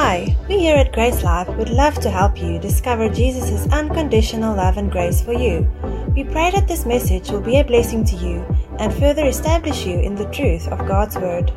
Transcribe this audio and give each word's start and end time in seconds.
Hi, 0.00 0.36
we 0.48 0.60
here 0.60 0.76
at 0.76 0.92
Grace 0.92 1.24
Life 1.24 1.48
would 1.56 1.70
love 1.70 1.96
to 2.02 2.08
help 2.08 2.40
you 2.40 2.60
discover 2.60 3.08
Jesus' 3.08 3.66
unconditional 3.72 4.54
love 4.54 4.76
and 4.76 4.92
grace 4.92 5.20
for 5.20 5.32
you. 5.32 5.68
We 6.14 6.22
pray 6.22 6.52
that 6.52 6.68
this 6.68 6.86
message 6.86 7.30
will 7.30 7.40
be 7.40 7.58
a 7.58 7.64
blessing 7.64 8.04
to 8.04 8.14
you 8.14 8.46
and 8.78 8.94
further 8.94 9.26
establish 9.26 9.84
you 9.84 9.98
in 9.98 10.14
the 10.14 10.26
truth 10.26 10.68
of 10.68 10.86
God's 10.86 11.16
Word. 11.16 11.50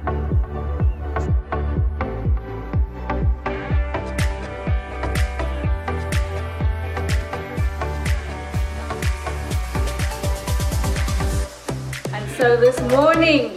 And 12.12 12.32
so 12.38 12.58
this 12.58 12.82
morning, 12.90 13.52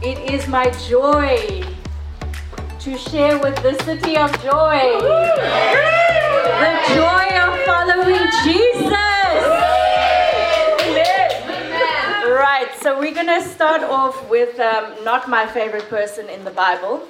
it 0.00 0.18
is 0.32 0.46
my 0.46 0.70
joy 0.88 1.67
to 2.88 2.96
share 2.96 3.38
with 3.40 3.54
the 3.56 3.74
city 3.84 4.16
of 4.16 4.32
joy 4.42 4.80
the 6.62 6.72
joy 6.94 7.26
of 7.36 7.52
following 7.66 8.24
Jesus. 8.42 8.92
Right, 12.24 12.70
so 12.80 12.98
we're 12.98 13.12
going 13.12 13.26
to 13.26 13.42
start 13.42 13.82
off 13.82 14.30
with 14.30 14.58
um, 14.58 15.04
not 15.04 15.28
my 15.28 15.46
favorite 15.46 15.86
person 15.90 16.30
in 16.30 16.44
the 16.46 16.50
Bible. 16.50 17.06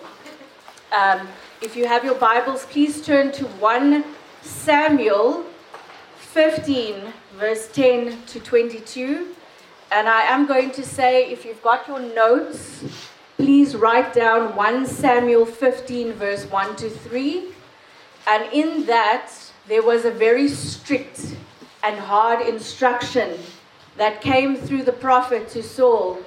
Um, 0.91 1.28
if 1.62 1.77
you 1.77 1.87
have 1.87 2.04
your 2.04 2.16
Bibles, 2.16 2.66
please 2.66 3.01
turn 3.01 3.30
to 3.32 3.45
1 3.46 4.04
Samuel 4.42 5.45
15, 6.16 7.12
verse 7.37 7.68
10 7.70 8.24
to 8.26 8.40
22. 8.40 9.29
And 9.92 10.09
I 10.09 10.23
am 10.23 10.46
going 10.46 10.73
to 10.73 10.82
say, 10.82 11.30
if 11.30 11.45
you've 11.45 11.62
got 11.62 11.87
your 11.87 12.01
notes, 12.01 12.82
please 13.39 13.77
write 13.77 14.13
down 14.13 14.57
1 14.57 14.87
Samuel 14.87 15.47
15, 15.47 16.13
verse 16.15 16.45
1 16.51 16.75
to 16.75 16.91
3. 16.91 17.45
And 18.27 18.53
in 18.53 18.85
that, 18.87 19.31
there 19.69 19.83
was 19.83 20.05
a 20.05 20.11
very 20.11 20.49
strict 20.49 21.37
and 21.85 21.97
hard 22.01 22.45
instruction 22.47 23.39
that 23.97 24.21
came 24.21 24.57
through 24.57 24.83
the 24.83 24.93
prophet 24.93 25.49
to 25.51 25.63
Saul. 25.63 26.19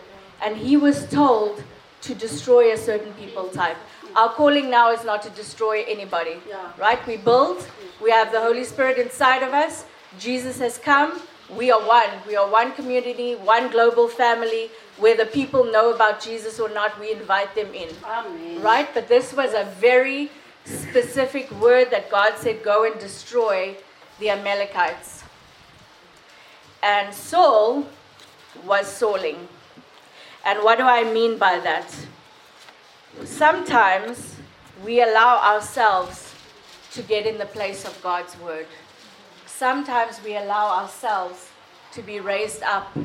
And 0.42 0.56
he 0.56 0.78
was 0.78 1.06
told 1.10 1.62
to 2.04 2.16
destroy 2.16 2.72
a 2.72 2.78
certain 2.78 3.14
people 3.14 3.50
type. 3.50 3.78
Our 4.16 4.30
calling 4.30 4.70
now 4.70 4.92
is 4.92 5.04
not 5.04 5.22
to 5.24 5.30
destroy 5.32 5.84
anybody, 5.90 6.38
right? 6.78 7.06
We 7.06 7.18
build, 7.18 7.68
we 8.02 8.10
have 8.12 8.32
the 8.32 8.40
Holy 8.40 8.64
Spirit 8.64 8.98
inside 8.98 9.44
of 9.44 9.54
us. 9.54 9.86
Jesus 10.18 10.60
has 10.60 10.78
come. 10.78 11.22
We 11.58 11.72
are 11.72 11.82
one. 11.86 12.10
We 12.28 12.36
are 12.36 12.50
one 12.50 12.72
community, 12.74 13.36
one 13.36 13.70
global 13.70 14.08
family. 14.08 14.72
Whether 14.98 15.26
people 15.26 15.66
know 15.66 15.94
about 15.94 16.22
Jesus 16.22 16.60
or 16.60 16.70
not, 16.70 17.00
we 17.00 17.12
invite 17.12 17.54
them 17.56 17.74
in. 17.74 17.90
Amen. 18.06 18.62
Right? 18.62 18.88
But 18.94 19.08
this 19.08 19.34
was 19.34 19.54
a 19.54 19.66
very 19.80 20.32
specific 20.66 21.52
word 21.60 21.90
that 21.92 22.10
God 22.10 22.38
said, 22.38 22.64
go 22.64 22.86
and 22.86 23.00
destroy 23.00 23.76
the 24.20 24.30
Amalekites. 24.30 25.24
And 26.84 27.14
Saul 27.14 27.88
was 28.66 28.86
Sauling. 28.88 29.48
And 30.46 30.64
what 30.64 30.78
do 30.78 30.84
I 30.84 31.04
mean 31.12 31.38
by 31.38 31.60
that? 31.60 31.94
Sometimes 33.24 34.36
we 34.86 35.02
allow 35.02 35.38
ourselves 35.38 36.34
to 36.94 37.02
get 37.02 37.26
in 37.26 37.38
the 37.38 37.46
place 37.46 37.86
of 37.86 38.02
God's 38.02 38.38
word. 38.40 38.68
Sometimes 39.62 40.20
we 40.24 40.36
allow 40.36 40.76
ourselves 40.82 41.50
to 41.94 42.02
be 42.02 42.20
raised 42.20 42.64
up 42.64 42.98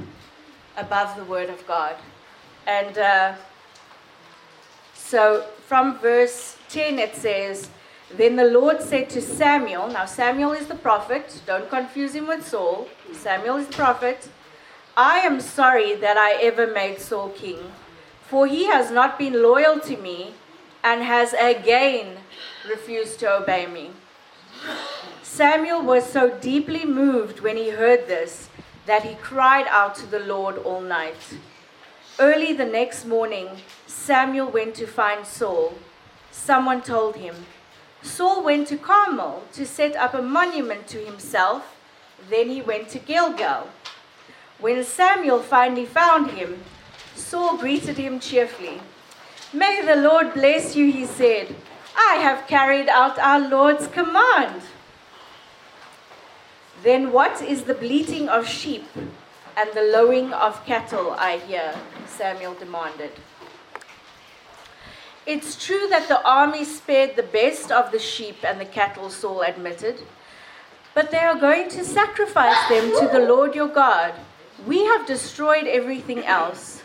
above 0.78 1.14
the 1.14 1.24
word 1.24 1.50
of 1.50 1.66
God. 1.66 1.96
And 2.66 2.96
uh, 2.96 3.34
so 4.94 5.44
from 5.66 5.98
verse 5.98 6.56
10 6.70 6.98
it 6.98 7.14
says, 7.14 7.68
Then 8.10 8.36
the 8.36 8.46
Lord 8.46 8.80
said 8.80 9.10
to 9.10 9.20
Samuel, 9.20 9.88
now 9.88 10.06
Samuel 10.06 10.52
is 10.52 10.66
the 10.66 10.76
prophet, 10.76 11.42
don't 11.44 11.68
confuse 11.68 12.14
him 12.14 12.26
with 12.26 12.46
Saul. 12.46 12.88
Samuel 13.12 13.56
is 13.56 13.66
the 13.66 13.74
prophet. 13.74 14.30
I 14.96 15.18
am 15.18 15.42
sorry 15.42 15.94
that 15.96 16.16
I 16.16 16.42
ever 16.42 16.66
made 16.66 17.00
Saul 17.00 17.28
king, 17.28 17.58
for 18.22 18.46
he 18.46 18.64
has 18.64 18.90
not 18.90 19.18
been 19.18 19.42
loyal 19.42 19.78
to 19.80 19.98
me 19.98 20.32
and 20.82 21.02
has 21.02 21.34
again 21.34 22.16
refused 22.66 23.20
to 23.20 23.30
obey 23.30 23.66
me. 23.66 23.90
Samuel 25.36 25.82
was 25.82 26.10
so 26.10 26.30
deeply 26.38 26.86
moved 26.86 27.40
when 27.40 27.58
he 27.58 27.68
heard 27.68 28.06
this 28.06 28.48
that 28.86 29.02
he 29.02 29.16
cried 29.16 29.66
out 29.68 29.94
to 29.96 30.06
the 30.06 30.18
Lord 30.18 30.56
all 30.56 30.80
night. 30.80 31.36
Early 32.18 32.54
the 32.54 32.64
next 32.64 33.04
morning, 33.04 33.58
Samuel 33.86 34.50
went 34.50 34.74
to 34.76 34.86
find 34.86 35.26
Saul. 35.26 35.74
Someone 36.30 36.80
told 36.80 37.16
him, 37.16 37.44
Saul 38.00 38.42
went 38.42 38.68
to 38.68 38.78
Carmel 38.78 39.42
to 39.52 39.66
set 39.66 39.94
up 39.94 40.14
a 40.14 40.22
monument 40.22 40.86
to 40.88 41.04
himself. 41.04 41.76
Then 42.30 42.48
he 42.48 42.62
went 42.62 42.88
to 42.88 42.98
Gilgal. 42.98 43.68
When 44.58 44.82
Samuel 44.84 45.42
finally 45.42 45.84
found 45.84 46.30
him, 46.30 46.64
Saul 47.14 47.58
greeted 47.58 47.98
him 47.98 48.20
cheerfully. 48.20 48.80
May 49.52 49.84
the 49.84 49.96
Lord 49.96 50.32
bless 50.32 50.74
you, 50.74 50.90
he 50.90 51.04
said. 51.04 51.54
I 51.94 52.20
have 52.22 52.46
carried 52.46 52.88
out 52.88 53.18
our 53.18 53.46
Lord's 53.46 53.86
command. 53.86 54.62
Then 56.86 57.10
what 57.10 57.42
is 57.42 57.64
the 57.64 57.74
bleating 57.74 58.28
of 58.28 58.46
sheep 58.46 58.84
and 59.56 59.68
the 59.74 59.82
lowing 59.82 60.32
of 60.32 60.64
cattle 60.64 61.10
I 61.18 61.38
hear? 61.38 61.74
Samuel 62.06 62.54
demanded. 62.54 63.10
It's 65.26 65.56
true 65.66 65.88
that 65.88 66.06
the 66.06 66.22
army 66.22 66.64
spared 66.64 67.16
the 67.16 67.24
best 67.24 67.72
of 67.72 67.90
the 67.90 67.98
sheep 67.98 68.44
and 68.44 68.60
the 68.60 68.64
cattle, 68.64 69.10
Saul 69.10 69.42
admitted, 69.42 69.96
but 70.94 71.10
they 71.10 71.18
are 71.18 71.34
going 71.34 71.68
to 71.70 71.84
sacrifice 71.84 72.68
them 72.68 72.92
to 73.00 73.08
the 73.12 73.26
Lord 73.26 73.56
your 73.56 73.66
God. 73.66 74.14
We 74.64 74.84
have 74.84 75.08
destroyed 75.08 75.66
everything 75.66 76.24
else. 76.24 76.84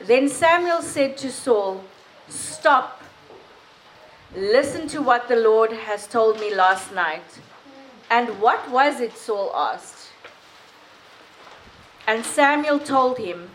Then 0.00 0.26
Samuel 0.26 0.80
said 0.80 1.18
to 1.18 1.30
Saul, 1.30 1.84
Stop. 2.28 3.02
Listen 4.34 4.88
to 4.88 5.02
what 5.02 5.28
the 5.28 5.36
Lord 5.36 5.70
has 5.70 6.06
told 6.06 6.40
me 6.40 6.54
last 6.54 6.94
night. 6.94 7.40
And 8.10 8.40
what 8.40 8.68
was 8.70 9.00
it? 9.00 9.16
Saul 9.16 9.52
asked. 9.54 10.08
And 12.08 12.24
Samuel 12.26 12.80
told 12.80 13.18
him, 13.18 13.50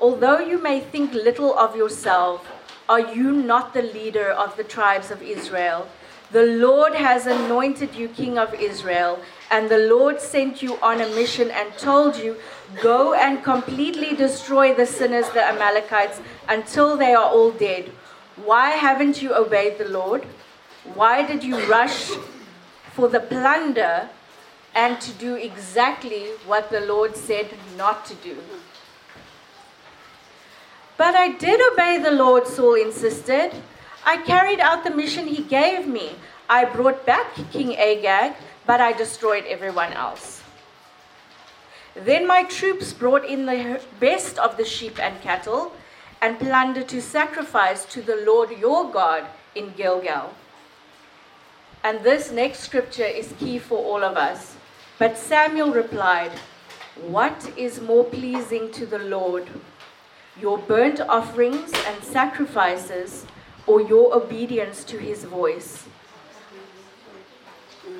Although 0.00 0.38
you 0.38 0.62
may 0.62 0.78
think 0.78 1.12
little 1.12 1.58
of 1.58 1.74
yourself, 1.74 2.46
are 2.88 3.00
you 3.00 3.32
not 3.32 3.74
the 3.74 3.82
leader 3.82 4.30
of 4.30 4.56
the 4.56 4.62
tribes 4.62 5.10
of 5.10 5.22
Israel? 5.22 5.88
The 6.30 6.44
Lord 6.44 6.94
has 6.94 7.26
anointed 7.26 7.96
you 7.96 8.08
king 8.08 8.38
of 8.38 8.54
Israel, 8.54 9.18
and 9.50 9.68
the 9.68 9.78
Lord 9.78 10.20
sent 10.20 10.62
you 10.62 10.76
on 10.80 11.00
a 11.00 11.08
mission 11.08 11.50
and 11.50 11.76
told 11.78 12.16
you, 12.16 12.36
Go 12.82 13.14
and 13.14 13.42
completely 13.42 14.14
destroy 14.14 14.74
the 14.74 14.86
sinners, 14.86 15.28
the 15.30 15.42
Amalekites, 15.44 16.20
until 16.48 16.96
they 16.96 17.14
are 17.14 17.24
all 17.24 17.50
dead. 17.50 17.90
Why 18.36 18.70
haven't 18.70 19.22
you 19.22 19.34
obeyed 19.34 19.78
the 19.78 19.88
Lord? 19.88 20.24
Why 20.94 21.26
did 21.26 21.42
you 21.42 21.64
rush 21.66 22.12
for 22.96 23.08
the 23.08 23.20
plunder 23.20 24.08
and 24.74 25.00
to 25.02 25.12
do 25.12 25.34
exactly 25.34 26.30
what 26.46 26.70
the 26.70 26.80
Lord 26.80 27.14
said 27.14 27.48
not 27.76 28.06
to 28.06 28.14
do? 28.14 28.36
But 30.96 31.14
I 31.14 31.28
did 31.32 31.60
obey 31.72 31.98
the 31.98 32.10
Lord, 32.10 32.46
Saul 32.46 32.74
insisted. 32.74 33.52
I 34.04 34.16
carried 34.22 34.60
out 34.60 34.82
the 34.82 34.90
mission 34.90 35.26
he 35.26 35.42
gave 35.42 35.86
me. 35.86 36.16
I 36.48 36.64
brought 36.64 37.04
back 37.04 37.34
King 37.52 37.76
Agag, 37.76 38.32
but 38.64 38.80
I 38.80 38.92
destroyed 38.92 39.44
everyone 39.46 39.92
else. 39.92 40.42
Then 41.94 42.26
my 42.26 42.44
troops 42.44 42.94
brought 42.94 43.24
in 43.24 43.44
the 43.44 43.80
best 44.00 44.38
of 44.38 44.56
the 44.56 44.64
sheep 44.64 44.98
and 44.98 45.20
cattle 45.20 45.72
and 46.22 46.38
plundered 46.38 46.88
to 46.88 47.02
sacrifice 47.02 47.84
to 47.86 48.00
the 48.00 48.16
Lord 48.24 48.50
your 48.50 48.90
God 48.90 49.26
in 49.54 49.72
Gilgal. 49.76 50.32
And 51.86 52.00
this 52.00 52.32
next 52.32 52.64
scripture 52.64 53.04
is 53.04 53.32
key 53.38 53.60
for 53.60 53.78
all 53.78 54.02
of 54.02 54.16
us. 54.16 54.56
But 54.98 55.16
Samuel 55.16 55.70
replied, 55.70 56.32
What 57.06 57.52
is 57.56 57.80
more 57.80 58.02
pleasing 58.02 58.72
to 58.72 58.86
the 58.86 58.98
Lord? 58.98 59.46
Your 60.40 60.58
burnt 60.58 61.00
offerings 61.00 61.72
and 61.86 62.02
sacrifices, 62.02 63.24
or 63.68 63.80
your 63.80 64.16
obedience 64.16 64.82
to 64.82 64.98
his 64.98 65.22
voice? 65.22 65.86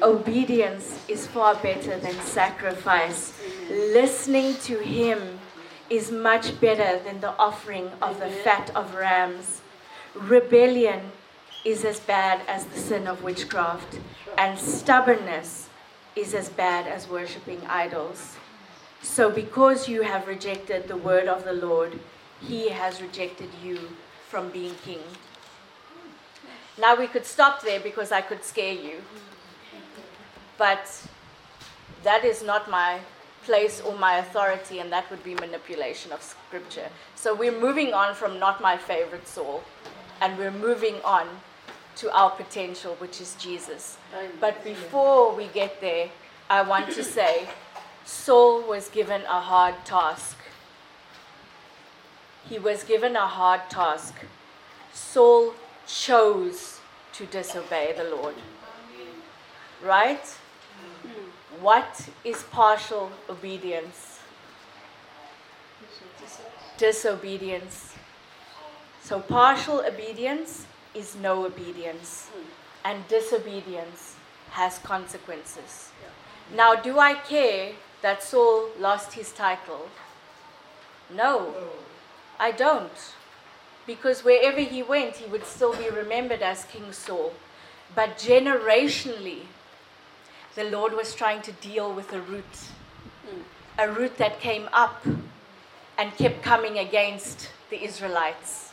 Obedience 0.03 0.99
is 1.07 1.29
far 1.29 1.55
better 1.55 1.97
than 1.97 2.21
sacrifice. 2.23 3.41
Listening 3.71 4.57
to 4.65 4.81
him 4.81 5.39
is 5.89 6.11
much 6.11 6.61
better 6.61 6.99
than 7.05 7.21
the 7.21 7.39
offering 7.39 7.93
of 8.03 8.19
the 8.19 8.31
fat 8.31 8.69
of 8.75 8.97
rams. 8.97 9.61
Rebellion 10.13 11.13
is 11.67 11.85
as 11.85 11.99
bad 11.99 12.41
as 12.47 12.65
the 12.67 12.79
sin 12.79 13.09
of 13.09 13.25
witchcraft, 13.25 13.99
and 14.39 14.57
stubbornness 14.57 15.69
is 16.15 16.33
as 16.33 16.49
bad 16.49 16.87
as 16.87 17.09
worshipping 17.09 17.61
idols. 17.67 18.37
So, 19.03 19.31
because 19.31 19.89
you 19.89 20.03
have 20.03 20.29
rejected 20.29 20.87
the 20.87 20.97
word 20.97 21.27
of 21.27 21.43
the 21.45 21.53
Lord, 21.53 21.99
he 22.41 22.69
has 22.69 23.03
rejected 23.03 23.49
you 23.65 23.81
from 24.29 24.49
being 24.51 24.77
king. 24.85 25.01
Now 26.79 26.95
we 26.95 27.09
could 27.09 27.27
stop 27.27 27.63
there 27.63 27.81
because 27.81 28.13
I 28.13 28.21
could 28.21 28.45
scare 28.45 28.75
you. 28.75 29.03
But 30.59 30.87
that 32.05 32.25
is 32.25 32.45
not 32.45 32.71
my 32.71 33.01
place 33.43 33.81
or 33.81 33.97
my 33.99 34.19
authority, 34.19 34.79
and 34.79 34.93
that 34.93 35.11
would 35.11 35.25
be 35.25 35.35
manipulation 35.35 36.13
of 36.13 36.23
scripture. 36.23 36.91
So 37.17 37.35
we're 37.35 37.61
moving 37.61 37.93
on 37.93 38.15
from 38.15 38.39
not 38.39 38.61
my 38.61 38.77
favorite 38.77 39.27
Saul, 39.27 39.65
and 40.21 40.39
we're 40.39 40.53
moving 40.53 40.97
on 41.05 41.27
to 41.97 42.13
our 42.13 42.31
potential, 42.31 42.95
which 42.99 43.21
is 43.21 43.35
Jesus. 43.39 43.97
But 44.41 44.63
before 44.63 45.35
we 45.35 45.47
get 45.49 45.81
there, 45.81 46.11
I 46.49 46.63
want 46.63 46.91
to 46.93 47.03
say 47.03 47.49
Saul 48.05 48.63
was 48.63 48.89
given 48.89 49.23
a 49.23 49.41
hard 49.41 49.75
task. 49.85 50.37
He 52.49 52.59
was 52.59 52.85
given 52.85 53.17
a 53.17 53.27
hard 53.27 53.69
task. 53.69 54.15
Saul 54.93 55.55
chose 55.87 56.81
to 57.15 57.27
disobey 57.27 57.95
the 57.97 58.05
Lord. 58.05 58.35
Right? 59.83 60.25
What 61.61 62.09
is 62.25 62.43
partial 62.45 63.11
obedience? 63.29 64.21
Disobedience. 66.77 67.95
So, 69.03 69.21
partial 69.21 69.81
obedience 69.81 70.67
is 70.97 71.15
no 71.15 71.45
obedience, 71.45 72.29
hmm. 72.33 72.49
and 72.85 73.09
disobedience 73.09 74.15
has 74.51 74.79
consequences. 74.79 75.91
Now, 76.55 76.75
do 76.77 76.99
I 76.99 77.15
care 77.15 77.73
that 78.03 78.23
Saul 78.23 78.71
lost 78.79 79.13
his 79.15 79.33
title? 79.33 79.89
No, 81.13 81.55
I 82.39 82.53
don't. 82.53 83.15
Because 83.87 84.25
wherever 84.25 84.61
he 84.61 84.83
went, 84.83 85.17
he 85.17 85.31
would 85.31 85.45
still 85.45 85.75
be 85.77 85.89
remembered 85.91 86.43
as 86.43 86.65
King 86.65 86.93
Saul. 86.93 87.35
But 87.95 88.19
generationally, 88.19 89.43
the 90.55 90.65
Lord 90.65 90.93
was 90.93 91.15
trying 91.15 91.43
to 91.43 91.53
deal 91.53 91.93
with 91.93 92.13
a 92.13 92.21
root, 92.21 92.55
hmm. 93.29 93.43
a 93.79 93.91
root 93.91 94.17
that 94.19 94.41
came 94.41 94.69
up 94.73 95.05
and 95.99 96.17
kept 96.17 96.43
coming 96.43 96.79
against 96.79 97.51
the 97.71 97.83
Israelites. 97.83 98.66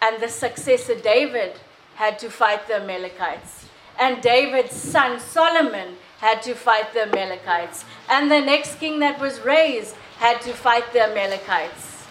And 0.00 0.22
the 0.22 0.28
successor 0.28 0.94
David 0.94 1.54
had 1.96 2.18
to 2.20 2.30
fight 2.30 2.66
the 2.68 2.76
Amalekites. 2.76 3.66
And 3.98 4.22
David's 4.22 4.74
son 4.74 5.18
Solomon 5.18 5.96
had 6.18 6.42
to 6.42 6.54
fight 6.54 6.92
the 6.92 7.02
Amalekites. 7.02 7.84
And 8.08 8.30
the 8.30 8.40
next 8.40 8.76
king 8.76 9.00
that 9.00 9.20
was 9.20 9.40
raised 9.40 9.96
had 10.18 10.40
to 10.42 10.52
fight 10.52 10.92
the 10.92 11.02
Amalekites. 11.02 12.04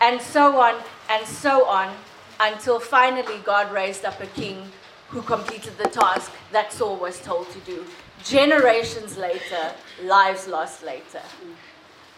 And 0.00 0.20
so 0.20 0.60
on 0.60 0.74
and 1.08 1.26
so 1.26 1.66
on 1.66 1.94
until 2.40 2.80
finally 2.80 3.38
God 3.44 3.72
raised 3.72 4.04
up 4.04 4.20
a 4.20 4.26
king 4.26 4.66
who 5.08 5.22
completed 5.22 5.78
the 5.78 5.88
task 5.88 6.32
that 6.50 6.72
Saul 6.72 6.96
was 6.96 7.20
told 7.20 7.50
to 7.52 7.60
do. 7.60 7.84
Generations 8.24 9.16
later, 9.16 9.72
lives 10.02 10.48
lost 10.48 10.82
later. 10.82 11.22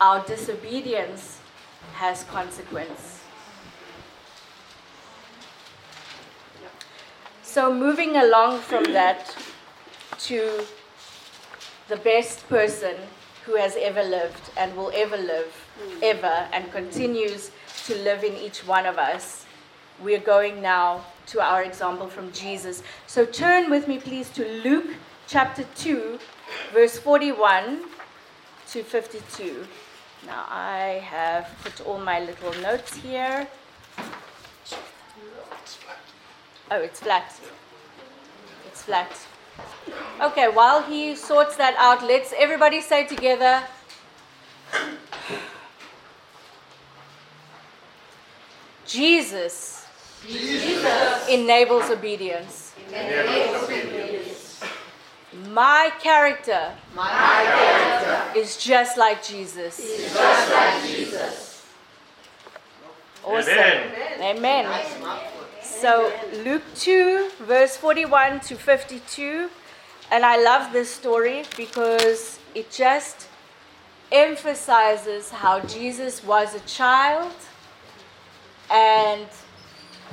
Our 0.01 0.25
disobedience 0.25 1.41
has 1.95 2.25
consequence. 2.25 3.16
So, 7.57 7.73
moving 7.73 8.19
along 8.19 8.61
from 8.61 8.85
that 8.93 9.35
to 10.29 10.67
the 11.89 11.97
best 11.97 12.47
person 12.51 12.97
who 13.47 13.57
has 13.57 13.79
ever 13.81 14.03
lived 14.03 14.51
and 14.59 14.77
will 14.77 14.93
ever 14.95 15.17
live, 15.17 15.51
hmm. 15.81 15.99
ever, 16.03 16.49
and 16.53 16.71
continues 16.71 17.51
to 17.87 17.95
live 17.95 18.25
in 18.25 18.35
each 18.35 18.67
one 18.67 18.85
of 18.85 18.99
us, 18.99 19.47
we're 20.03 20.21
going 20.21 20.61
now 20.61 21.07
to 21.29 21.41
our 21.41 21.63
example 21.63 22.09
from 22.09 22.31
Jesus. 22.31 22.83
So, 23.07 23.25
turn 23.25 23.71
with 23.71 23.89
me, 23.89 24.01
please, 24.01 24.29
to 24.33 24.45
Luke 24.63 24.91
chapter 25.27 25.65
2, 25.77 26.19
verse 26.75 26.99
41 26.99 27.85
to 28.73 28.83
52. 28.83 29.67
Now, 30.27 30.45
I 30.51 31.01
have 31.03 31.49
put 31.65 31.81
all 31.87 32.01
my 32.01 32.21
little 32.21 32.53
notes 32.61 32.97
here. 32.97 33.49
Oh, 36.71 36.81
it's 36.81 37.01
flat. 37.01 37.33
It's 38.67 38.83
flat. 38.83 39.11
Okay, 40.21 40.49
while 40.49 40.83
he 40.83 41.15
sorts 41.15 41.57
that 41.57 41.75
out, 41.79 42.03
let's 42.07 42.35
everybody 42.37 42.81
say 42.81 43.07
together. 43.07 43.63
Jesus, 48.87 49.87
Jesus 50.27 51.29
enables 51.29 51.91
obedience. 51.91 52.73
enables 52.93 53.63
obedience. 53.65 54.61
My 55.51 55.93
character 56.01 56.73
My 56.95 57.45
character 57.45 58.39
is 58.39 58.57
just 58.57 58.97
like 58.97 59.23
Jesus. 59.23 59.79
is 59.79 60.13
just 60.13 60.53
like 60.53 60.83
Jesus. 60.85 61.67
Awesome. 63.25 63.53
Amen. 63.53 64.67
Amen. 64.67 65.21
So, 65.81 66.11
Luke 66.43 66.63
2, 66.77 67.33
verse 67.41 67.77
41 67.77 68.41
to 68.41 68.57
52. 68.57 69.51
And 70.11 70.25
I 70.25 70.43
love 70.43 70.73
this 70.73 70.91
story 70.91 71.45
because 71.55 72.39
it 72.55 72.71
just 72.71 73.29
emphasizes 74.11 75.31
how 75.31 75.61
Jesus 75.61 76.25
was 76.25 76.55
a 76.55 76.61
child. 76.61 77.35
And 78.71 79.27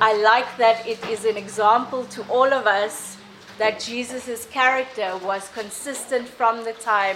I 0.01 0.21
like 0.21 0.57
that 0.57 0.85
it 0.85 1.01
is 1.07 1.23
an 1.23 1.37
example 1.37 2.03
to 2.07 2.23
all 2.23 2.51
of 2.51 2.67
us 2.67 3.15
that 3.57 3.79
Jesus' 3.79 4.45
character 4.47 5.15
was 5.23 5.49
consistent 5.53 6.27
from 6.27 6.65
the 6.65 6.73
time 6.73 7.15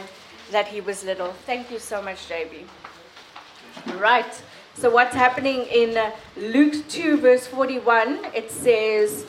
that 0.52 0.70
he 0.70 0.80
was 0.80 1.04
little. 1.04 1.34
Thank 1.46 1.70
you 1.70 1.80
so 1.80 2.02
much, 2.02 2.30
JB. 2.30 2.64
Right. 4.00 4.42
So, 4.80 4.92
what's 4.92 5.16
happening 5.16 5.62
in 5.72 5.98
Luke 6.36 6.88
2, 6.88 7.18
verse 7.18 7.48
41? 7.48 8.28
It 8.36 8.52
says, 8.52 9.26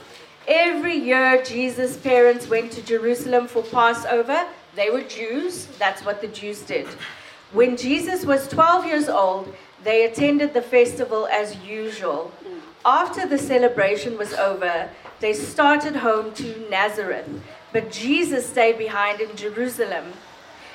Every 0.47 0.95
year, 0.95 1.43
Jesus' 1.43 1.97
parents 1.97 2.51
went 2.51 2.71
to 2.73 2.83
Jerusalem 2.83 3.49
for 3.49 3.63
Passover. 3.63 4.47
They 4.77 4.91
were 4.91 5.01
Jews. 5.01 5.65
That's 5.79 6.05
what 6.05 6.21
the 6.21 6.29
Jews 6.29 6.61
did. 6.61 6.87
When 7.55 7.79
Jesus 7.79 8.27
was 8.27 8.47
12 8.49 8.85
years 8.85 9.09
old, 9.09 9.55
they 9.83 10.05
attended 10.05 10.53
the 10.53 10.61
festival 10.61 11.27
as 11.29 11.57
usual. 11.65 12.31
After 12.85 13.27
the 13.27 13.39
celebration 13.39 14.19
was 14.19 14.35
over, 14.35 14.91
they 15.21 15.33
started 15.33 15.97
home 15.97 16.35
to 16.35 16.69
Nazareth. 16.69 17.27
But 17.73 17.91
Jesus 17.91 18.47
stayed 18.47 18.77
behind 18.77 19.23
in 19.23 19.35
Jerusalem. 19.35 20.13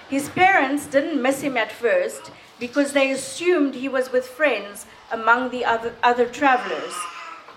His 0.09 0.29
parents 0.29 0.87
didn't 0.87 1.21
miss 1.21 1.41
him 1.41 1.57
at 1.57 1.71
first 1.71 2.31
because 2.63 2.93
they 2.93 3.11
assumed 3.11 3.75
he 3.75 3.89
was 3.89 4.09
with 4.09 4.25
friends 4.25 4.85
among 5.11 5.49
the 5.49 5.65
other, 5.65 5.93
other 6.01 6.25
travelers. 6.25 6.95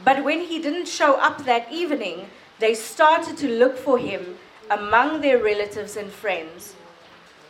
But 0.05 0.25
when 0.25 0.41
he 0.41 0.59
didn't 0.59 0.89
show 0.89 1.15
up 1.21 1.45
that 1.45 1.73
evening, 1.73 2.29
they 2.59 2.75
started 2.75 3.37
to 3.37 3.49
look 3.49 3.79
for 3.79 3.99
him 3.99 4.37
among 4.69 5.21
their 5.21 5.41
relatives 5.41 5.97
and 5.97 6.11
friends. 6.11 6.75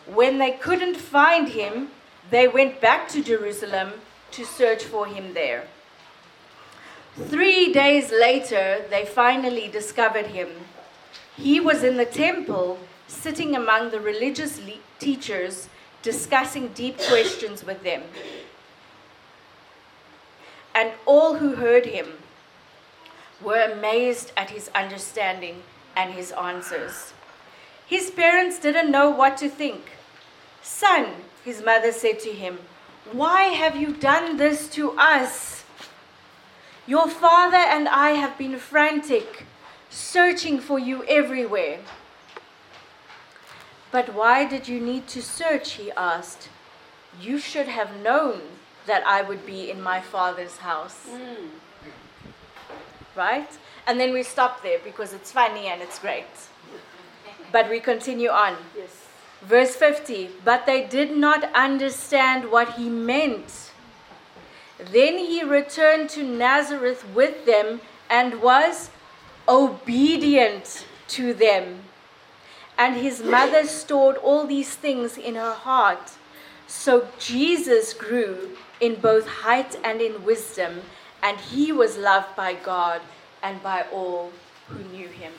When 0.04 0.36
they 0.36 0.50
couldn't 0.50 0.98
find 0.98 1.48
him, 1.48 1.88
they 2.30 2.46
went 2.46 2.78
back 2.82 3.08
to 3.12 3.24
Jerusalem 3.24 3.90
to 4.32 4.44
search 4.44 4.84
for 4.84 5.06
him 5.06 5.32
there. 5.32 5.66
Three 7.14 7.72
days 7.72 8.12
later, 8.12 8.84
they 8.90 9.06
finally 9.06 9.66
discovered 9.68 10.26
him. 10.26 10.50
He 11.38 11.58
was 11.58 11.82
in 11.82 11.96
the 11.96 12.04
temple, 12.26 12.78
sitting 13.08 13.56
among 13.56 13.92
the 13.92 14.00
religious 14.00 14.60
le- 14.60 14.84
teachers, 14.98 15.70
discussing 16.02 16.68
deep 16.68 16.98
questions 16.98 17.64
with 17.64 17.82
them. 17.82 18.02
And 20.74 20.92
all 21.06 21.36
who 21.36 21.56
heard 21.56 21.86
him 21.86 22.06
were 23.42 23.62
amazed 23.62 24.32
at 24.36 24.50
his 24.50 24.70
understanding 24.74 25.62
and 25.96 26.12
his 26.12 26.32
answers. 26.32 27.12
His 27.86 28.10
parents 28.10 28.58
didn't 28.58 28.90
know 28.90 29.10
what 29.10 29.36
to 29.38 29.48
think. 29.48 29.92
Son, 30.62 31.06
his 31.44 31.64
mother 31.64 31.92
said 31.92 32.18
to 32.20 32.32
him, 32.32 32.58
Why 33.12 33.44
have 33.44 33.76
you 33.76 33.92
done 33.92 34.36
this 34.36 34.68
to 34.70 34.92
us? 34.98 35.64
Your 36.86 37.08
father 37.08 37.56
and 37.56 37.88
I 37.88 38.10
have 38.10 38.36
been 38.36 38.58
frantic, 38.58 39.46
searching 39.90 40.60
for 40.60 40.78
you 40.78 41.04
everywhere. 41.04 41.78
But 43.96 44.12
why 44.12 44.44
did 44.44 44.68
you 44.68 44.78
need 44.78 45.08
to 45.08 45.22
search? 45.22 45.72
He 45.80 45.90
asked. 45.92 46.50
You 47.18 47.38
should 47.38 47.66
have 47.66 47.96
known 48.02 48.42
that 48.84 49.02
I 49.06 49.22
would 49.22 49.46
be 49.46 49.70
in 49.70 49.80
my 49.80 50.02
father's 50.02 50.58
house. 50.58 50.98
Hmm. 51.08 51.46
Right? 53.14 53.48
And 53.86 53.98
then 53.98 54.12
we 54.12 54.22
stop 54.22 54.62
there 54.62 54.78
because 54.84 55.14
it's 55.14 55.32
funny 55.32 55.68
and 55.68 55.80
it's 55.80 55.98
great. 55.98 56.34
But 57.50 57.70
we 57.70 57.80
continue 57.80 58.28
on. 58.28 58.56
Yes. 58.76 59.06
Verse 59.40 59.74
50 59.74 60.28
But 60.44 60.66
they 60.66 60.86
did 60.86 61.16
not 61.16 61.44
understand 61.54 62.50
what 62.50 62.74
he 62.74 62.90
meant. 62.90 63.72
Then 64.76 65.16
he 65.16 65.42
returned 65.42 66.10
to 66.10 66.22
Nazareth 66.22 67.02
with 67.14 67.46
them 67.46 67.80
and 68.10 68.42
was 68.42 68.90
obedient 69.48 70.84
to 71.16 71.32
them. 71.32 71.85
And 72.78 72.96
his 72.96 73.22
mother 73.22 73.64
stored 73.64 74.16
all 74.16 74.46
these 74.46 74.74
things 74.74 75.16
in 75.16 75.34
her 75.34 75.54
heart. 75.54 76.12
So 76.66 77.08
Jesus 77.18 77.94
grew 77.94 78.56
in 78.80 78.96
both 78.96 79.26
height 79.26 79.78
and 79.82 80.00
in 80.00 80.24
wisdom, 80.24 80.82
and 81.22 81.38
he 81.38 81.72
was 81.72 81.96
loved 81.96 82.36
by 82.36 82.54
God 82.54 83.00
and 83.42 83.62
by 83.62 83.86
all 83.92 84.32
who 84.68 84.82
knew 84.84 85.08
him. 85.08 85.32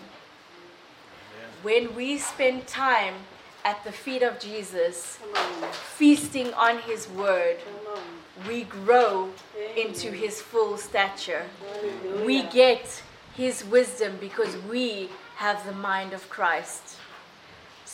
When 1.62 1.96
we 1.96 2.17
spend 2.17 2.65
time 2.65 3.15
at 3.65 3.84
the 3.84 3.91
feet 3.91 4.24
of 4.24 4.39
Jesus, 4.39 5.20
feasting 5.72 6.53
on 6.53 6.79
his 6.79 7.10
word, 7.10 7.58
we 8.48 8.63
grow 8.63 9.29
into 9.75 10.12
his 10.12 10.41
full 10.41 10.77
stature. 10.77 11.44
We 12.25 12.44
get 12.44 13.03
his 13.36 13.65
wisdom 13.65 14.17
because 14.20 14.56
we 14.70 15.10
have 15.36 15.65
the 15.65 15.74
mind 15.74 16.13
of 16.13 16.29
Christ. 16.29 16.98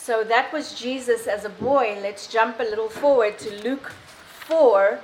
So 0.04 0.22
that 0.26 0.52
was 0.52 0.78
Jesus 0.78 1.28
as 1.28 1.46
a 1.46 1.50
boy. 1.50 1.98
Let's 2.02 2.28
jump 2.28 2.60
a 2.60 2.64
little 2.64 2.90
forward 2.90 3.40
to 3.40 3.64
Luke 3.64 3.94
4, 4.48 5.00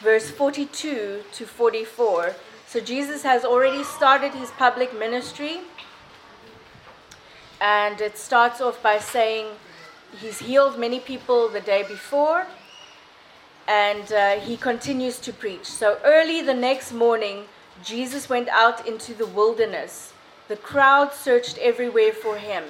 verse 0.00 0.30
42 0.30 1.24
to 1.30 1.44
44. 1.44 2.34
So 2.66 2.80
Jesus 2.80 3.22
has 3.22 3.44
already 3.44 3.84
started 3.84 4.32
his 4.32 4.50
public 4.52 4.98
ministry. 4.98 5.60
And 7.60 8.00
it 8.00 8.16
starts 8.16 8.62
off 8.62 8.82
by 8.82 8.98
saying 8.98 9.48
he's 10.18 10.38
healed 10.38 10.78
many 10.78 10.98
people 10.98 11.50
the 11.50 11.60
day 11.60 11.82
before. 11.82 12.46
And 13.68 14.10
uh, 14.10 14.40
he 14.40 14.56
continues 14.56 15.18
to 15.18 15.34
preach. 15.34 15.66
So 15.66 15.98
early 16.02 16.40
the 16.40 16.54
next 16.54 16.92
morning, 16.92 17.44
Jesus 17.84 18.30
went 18.30 18.48
out 18.48 18.88
into 18.88 19.12
the 19.12 19.26
wilderness. 19.26 20.14
The 20.48 20.56
crowd 20.56 21.12
searched 21.12 21.58
everywhere 21.58 22.14
for 22.14 22.38
him. 22.38 22.64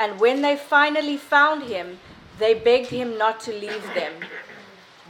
And 0.00 0.18
when 0.18 0.40
they 0.40 0.56
finally 0.56 1.18
found 1.18 1.64
him, 1.64 1.98
they 2.38 2.54
begged 2.54 2.88
him 2.88 3.18
not 3.18 3.38
to 3.40 3.52
leave 3.52 3.84
them. 3.94 4.14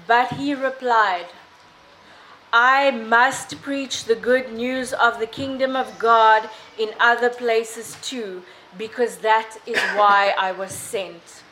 But 0.08 0.32
he 0.32 0.52
replied, 0.52 1.26
I 2.52 2.90
must 2.90 3.62
preach 3.62 4.04
the 4.04 4.16
good 4.16 4.52
news 4.52 4.92
of 4.92 5.20
the 5.20 5.28
kingdom 5.28 5.76
of 5.76 6.00
God 6.00 6.50
in 6.76 6.90
other 6.98 7.30
places 7.30 7.96
too, 8.02 8.42
because 8.76 9.18
that 9.18 9.56
is 9.64 9.78
why 9.94 10.34
I 10.36 10.50
was 10.50 10.72
sent. 10.72 11.44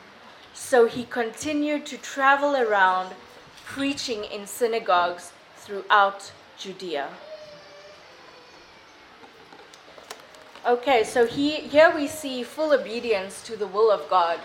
So 0.53 0.87
he 0.87 1.05
continued 1.05 1.85
to 1.85 1.97
travel 1.97 2.57
around, 2.57 3.15
preaching 3.65 4.25
in 4.25 4.45
synagogues 4.45 5.31
throughout 5.55 6.33
Judea. 6.57 7.07
Okay, 10.69 11.03
so 11.03 11.25
he, 11.25 11.61
here 11.61 11.91
we 11.95 12.05
see 12.05 12.43
full 12.43 12.73
obedience 12.73 13.41
to 13.41 13.57
the 13.57 13.65
will 13.65 13.89
of 13.89 14.07
God. 14.07 14.39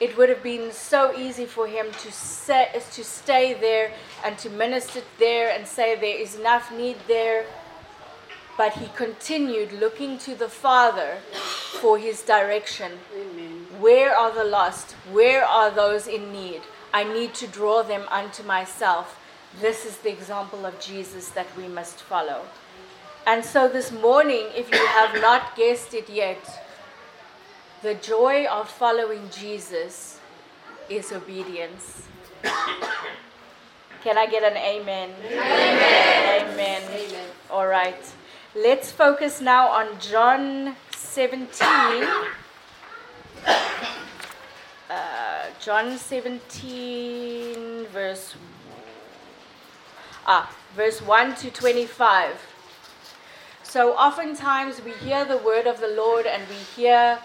It 0.00 0.18
would 0.18 0.28
have 0.30 0.42
been 0.42 0.72
so 0.72 1.16
easy 1.16 1.46
for 1.46 1.68
him 1.68 1.92
to, 2.02 2.10
say, 2.10 2.72
to 2.74 3.04
stay 3.04 3.54
there 3.54 3.92
and 4.24 4.36
to 4.38 4.50
minister 4.50 5.00
there 5.20 5.48
and 5.48 5.64
say 5.64 5.94
there 5.94 6.18
is 6.18 6.34
enough 6.34 6.72
need 6.72 6.96
there. 7.06 7.46
But 8.56 8.72
he 8.72 8.88
continued 8.96 9.70
looking 9.70 10.18
to 10.26 10.34
the 10.34 10.48
Father 10.48 11.18
for 11.80 11.98
his 11.98 12.22
direction. 12.22 12.90
Amen. 13.14 13.66
Where 13.78 14.16
are 14.16 14.34
the 14.34 14.42
lost? 14.42 14.94
Where 15.12 15.44
are 15.44 15.70
those 15.70 16.08
in 16.08 16.32
need? 16.32 16.62
I 16.92 17.04
need 17.04 17.32
to 17.34 17.46
draw 17.46 17.84
them 17.84 18.08
unto 18.10 18.42
myself. 18.42 19.20
This 19.60 19.86
is 19.86 19.98
the 19.98 20.10
example 20.10 20.66
of 20.66 20.80
Jesus 20.80 21.28
that 21.28 21.46
we 21.56 21.68
must 21.68 22.00
follow. 22.00 22.42
And 23.28 23.44
so 23.44 23.68
this 23.68 23.92
morning, 23.92 24.46
if 24.56 24.72
you 24.72 24.86
have 24.86 25.20
not 25.20 25.54
guessed 25.54 25.92
it 25.92 26.08
yet, 26.08 26.40
the 27.82 27.92
joy 27.94 28.46
of 28.46 28.70
following 28.70 29.28
Jesus 29.28 30.18
is 30.88 31.12
obedience. 31.12 32.08
Can 34.02 34.16
I 34.16 34.24
get 34.24 34.42
an 34.50 34.56
amen? 34.56 35.10
Amen. 35.26 36.52
Amen. 36.52 36.82
Amen. 36.90 37.28
All 37.50 37.66
right. 37.66 38.02
Let's 38.56 38.90
focus 38.90 39.42
now 39.42 39.68
on 39.68 40.00
John 40.00 40.74
17. 40.96 42.08
Uh, 44.88 45.50
John 45.60 45.98
17, 45.98 47.84
verse 47.92 48.36
ah, 50.26 50.50
verse 50.74 51.02
1 51.02 51.34
to 51.34 51.50
25. 51.50 52.47
So 53.68 53.92
oftentimes 53.92 54.80
we 54.82 54.92
hear 54.92 55.26
the 55.26 55.36
word 55.36 55.66
of 55.66 55.78
the 55.78 55.88
Lord 55.88 56.24
and 56.24 56.42
we 56.48 56.54
hear 56.74 57.18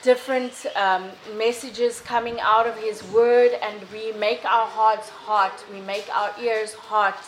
different 0.00 0.64
um, 0.76 1.10
messages 1.36 2.00
coming 2.00 2.38
out 2.38 2.68
of 2.68 2.76
His 2.76 3.02
word, 3.10 3.50
and 3.60 3.80
we 3.92 4.12
make 4.12 4.44
our 4.44 4.68
hearts 4.68 5.08
hot, 5.08 5.64
we 5.72 5.80
make 5.80 6.08
our 6.14 6.30
ears 6.40 6.74
hot 6.74 7.18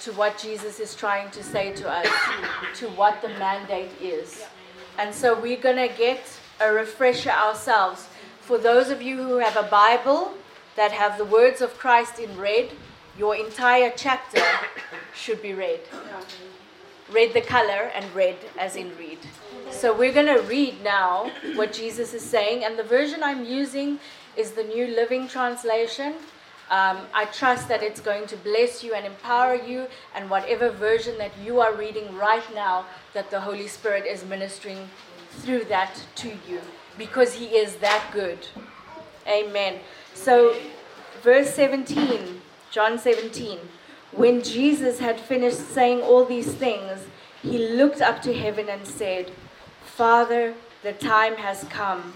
to 0.00 0.12
what 0.12 0.38
Jesus 0.38 0.80
is 0.80 0.94
trying 0.94 1.30
to 1.32 1.42
say 1.42 1.74
to 1.74 1.86
us, 1.86 2.08
to 2.76 2.88
what 2.88 3.20
the 3.20 3.28
mandate 3.28 3.92
is. 4.00 4.46
And 4.98 5.14
so 5.14 5.38
we're 5.38 5.60
going 5.60 5.86
to 5.86 5.94
get 5.94 6.22
a 6.60 6.72
refresher 6.72 7.30
ourselves. 7.30 8.08
For 8.40 8.56
those 8.56 8.88
of 8.88 9.02
you 9.02 9.18
who 9.18 9.36
have 9.36 9.58
a 9.58 9.68
Bible 9.68 10.32
that 10.76 10.92
have 10.92 11.18
the 11.18 11.26
words 11.26 11.60
of 11.60 11.76
Christ 11.76 12.18
in 12.18 12.38
red, 12.38 12.70
your 13.18 13.36
entire 13.36 13.92
chapter 13.94 14.42
should 15.14 15.42
be 15.42 15.52
red 15.52 15.80
red 17.12 17.32
the 17.32 17.40
color 17.40 17.90
and 17.94 18.04
read 18.14 18.36
as 18.58 18.76
in 18.76 18.96
read. 18.96 19.18
So 19.70 19.96
we're 19.96 20.12
going 20.12 20.26
to 20.26 20.42
read 20.42 20.82
now 20.82 21.30
what 21.54 21.72
Jesus 21.72 22.12
is 22.14 22.22
saying, 22.22 22.64
and 22.64 22.78
the 22.78 22.82
version 22.82 23.22
I'm 23.22 23.44
using 23.44 23.98
is 24.36 24.52
the 24.52 24.64
New 24.64 24.88
Living 24.88 25.28
Translation. 25.28 26.14
Um, 26.70 26.98
I 27.12 27.24
trust 27.32 27.68
that 27.68 27.82
it's 27.82 28.00
going 28.00 28.26
to 28.28 28.36
bless 28.36 28.84
you 28.84 28.94
and 28.94 29.04
empower 29.04 29.54
you, 29.54 29.86
and 30.14 30.30
whatever 30.30 30.70
version 30.70 31.18
that 31.18 31.32
you 31.42 31.60
are 31.60 31.74
reading 31.74 32.14
right 32.16 32.44
now, 32.54 32.86
that 33.12 33.30
the 33.30 33.40
Holy 33.40 33.66
Spirit 33.66 34.06
is 34.06 34.24
ministering 34.24 34.88
through 35.30 35.64
that 35.64 36.00
to 36.16 36.28
you, 36.48 36.60
because 36.96 37.34
He 37.34 37.46
is 37.46 37.76
that 37.76 38.04
good. 38.12 38.46
Amen. 39.26 39.80
So, 40.14 40.56
verse 41.22 41.54
17, 41.54 42.40
John 42.70 42.98
17. 42.98 43.58
When 44.12 44.42
Jesus 44.42 44.98
had 44.98 45.20
finished 45.20 45.58
saying 45.58 46.02
all 46.02 46.24
these 46.24 46.52
things, 46.52 47.06
he 47.42 47.58
looked 47.58 48.00
up 48.00 48.20
to 48.22 48.34
heaven 48.34 48.68
and 48.68 48.86
said, 48.86 49.30
Father, 49.84 50.54
the 50.82 50.92
time 50.92 51.36
has 51.36 51.64
come. 51.64 52.14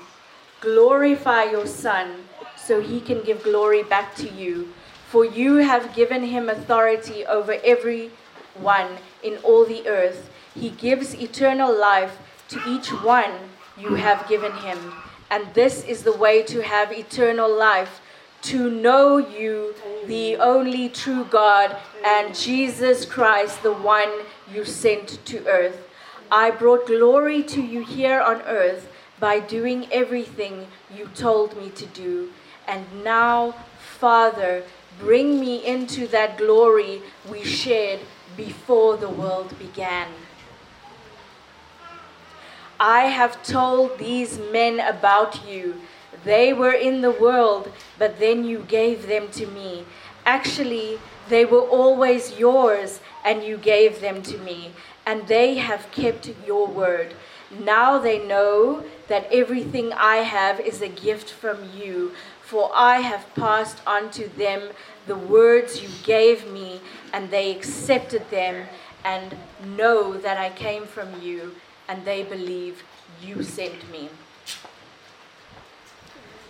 Glorify 0.61 1.45
your 1.45 1.67
Son, 1.67 2.25
so 2.57 2.81
he 2.81 3.01
can 3.01 3.23
give 3.23 3.43
glory 3.43 3.83
back 3.83 4.15
to 4.17 4.29
you. 4.29 4.73
For 5.09 5.25
you 5.25 5.57
have 5.57 5.95
given 5.95 6.25
him 6.25 6.49
authority 6.49 7.25
over 7.27 7.59
every 7.63 8.11
one 8.55 8.97
in 9.23 9.37
all 9.45 9.65
the 9.65 9.87
earth. 9.87 10.31
He 10.55 10.71
gives 10.71 11.15
eternal 11.15 11.73
life 11.73 12.19
to 12.49 12.61
each 12.67 12.89
one 12.89 13.33
you 13.77 13.95
have 13.95 14.29
given 14.29 14.53
him. 14.53 14.95
And 15.31 15.53
this 15.55 15.85
is 15.85 16.03
the 16.03 16.17
way 16.17 16.43
to 16.45 16.63
have 16.63 16.93
eternal 16.93 17.53
life 17.55 18.01
to 18.45 18.71
know 18.71 19.17
you, 19.17 19.75
the 20.07 20.37
only 20.37 20.89
true 20.89 21.25
God, 21.25 21.77
and 22.05 22.35
Jesus 22.35 23.05
Christ, 23.05 23.63
the 23.63 23.73
one 23.73 24.11
you 24.53 24.65
sent 24.65 25.25
to 25.27 25.47
earth. 25.47 25.89
I 26.31 26.51
brought 26.51 26.87
glory 26.87 27.43
to 27.45 27.63
you 27.63 27.85
here 27.85 28.21
on 28.21 28.43
earth 28.43 28.89
by 29.19 29.41
doing 29.41 29.87
everything 29.91 30.67
you 30.95 31.09
told 31.15 31.57
me 31.57 31.71
to 31.71 31.87
do. 31.87 32.31
And 32.67 32.85
now, 33.03 33.55
Father, 33.99 34.65
bring 34.99 35.41
me 35.41 35.65
into 35.65 36.07
that 36.09 36.37
glory 36.37 37.03
we 37.31 37.45
shared 37.45 38.01
before 38.37 38.97
the 38.97 39.09
world 39.09 39.59
began. 39.59 40.09
I 42.79 43.03
have 43.03 43.43
told 43.43 43.99
these 43.99 44.39
men 44.39 44.81
about 44.81 45.47
you. 45.49 45.81
They 46.25 46.53
were 46.53 46.73
in 46.73 47.01
the 47.03 47.11
world, 47.11 47.71
but 47.99 48.19
then 48.19 48.45
you 48.45 48.61
gave 48.61 49.07
them 49.07 49.29
to 49.33 49.47
me. 49.47 49.85
Actually, 50.25 50.99
they 51.29 51.45
were 51.45 51.61
always 51.61 52.39
yours, 52.39 53.01
and 53.25 53.43
you 53.43 53.57
gave 53.57 54.01
them 54.01 54.23
to 54.23 54.39
me, 54.39 54.73
and 55.07 55.27
they 55.27 55.57
have 55.57 55.91
kept 55.91 56.31
your 56.47 56.67
word. 56.67 57.15
Now 57.51 57.99
they 57.99 58.19
know 58.27 58.85
that 59.09 59.29
everything 59.31 59.93
I 59.93 60.17
have 60.17 60.61
is 60.61 60.81
a 60.81 60.89
gift 60.89 61.31
from 61.31 61.59
you, 61.77 62.13
for 62.43 62.71
I 62.75 63.01
have 63.01 63.35
passed 63.35 63.79
on 63.87 64.11
to 64.13 64.29
them 64.29 64.71
the 65.07 65.17
words 65.17 65.83
you 65.83 65.89
gave 66.05 66.51
me, 66.51 66.81
and 67.13 67.31
they 67.31 67.51
accepted 67.51 68.31
them 68.31 68.67
and 69.05 69.37
know 69.77 70.17
that 70.17 70.39
I 70.39 70.51
came 70.51 70.87
from 70.87 71.21
you, 71.21 71.55
and 71.89 72.05
they 72.05 72.23
believe 72.23 72.83
you 73.23 73.43
sent 73.43 73.91
me. 73.91 74.09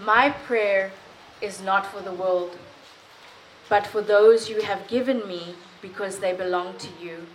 My 0.00 0.30
prayer 0.30 0.92
is 1.40 1.62
not 1.62 1.86
for 1.86 2.00
the 2.00 2.12
world, 2.12 2.58
but 3.68 3.86
for 3.86 4.02
those 4.02 4.48
you 4.48 4.62
have 4.62 4.88
given 4.88 5.26
me 5.26 5.54
because 5.80 6.18
they 6.18 6.32
belong 6.32 6.76
to 6.78 6.88
you. 7.00 7.26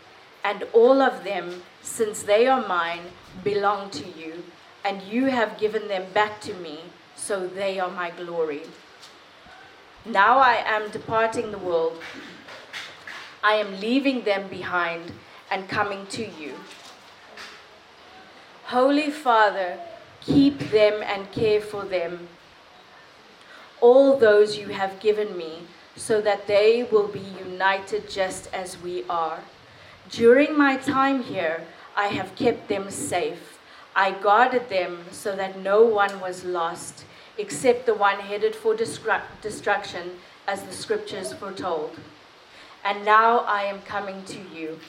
and 0.44 0.64
all 0.74 1.02
of 1.02 1.24
them, 1.24 1.64
since 1.82 2.24
they 2.24 2.48
are 2.48 2.66
mine, 2.68 3.02
belong 3.44 3.90
to 3.92 4.08
you, 4.08 4.44
and 4.86 5.02
you 5.04 5.26
have 5.26 5.58
given 5.60 5.88
them 5.88 6.06
back 6.14 6.40
to 6.42 6.54
me, 6.54 6.80
so 7.16 7.46
they 7.48 7.80
are 7.80 7.90
my 7.92 8.10
glory. 8.12 8.62
Now 10.06 10.40
I 10.40 10.56
am 10.66 10.90
departing 10.92 11.52
the 11.52 11.58
world. 11.58 12.02
I 13.44 13.54
am 13.56 13.80
leaving 13.80 14.24
them 14.24 14.48
behind 14.48 15.12
and 15.52 15.68
coming 15.68 16.08
to 16.08 16.26
you. 16.26 16.54
Holy 18.66 19.12
Father, 19.12 19.80
keep 20.22 20.60
them 20.72 21.02
and 21.04 21.32
care 21.32 21.60
for 21.60 21.84
them, 21.84 22.30
all 23.82 24.18
those 24.18 24.58
you 24.58 24.70
have 24.70 25.00
given 25.00 25.38
me, 25.38 25.64
so 25.96 26.22
that 26.22 26.48
they 26.48 26.88
will 26.92 27.08
be 27.08 27.26
united 27.46 28.10
just 28.10 28.54
as 28.54 28.82
we 28.82 29.04
are. 29.10 29.40
During 30.10 30.58
my 30.58 30.78
time 30.78 31.24
here, 31.24 31.66
I 31.96 32.08
have 32.08 32.36
kept 32.36 32.70
them 32.70 32.90
safe. 32.90 33.60
I 33.96 34.12
guarded 34.12 34.70
them 34.70 35.06
so 35.12 35.36
that 35.36 35.60
no 35.60 35.84
one 35.84 36.20
was 36.20 36.46
lost, 36.46 37.04
except 37.38 37.86
the 37.86 37.94
one 37.94 38.20
headed 38.20 38.56
for 38.56 38.76
destru- 38.76 39.22
destruction, 39.42 40.20
as 40.48 40.64
the 40.64 40.74
scriptures 40.74 41.34
foretold. 41.34 41.96
And 42.84 43.04
now 43.04 43.40
I 43.40 43.64
am 43.64 43.82
coming 43.82 44.24
to 44.26 44.40
you. 44.56 44.80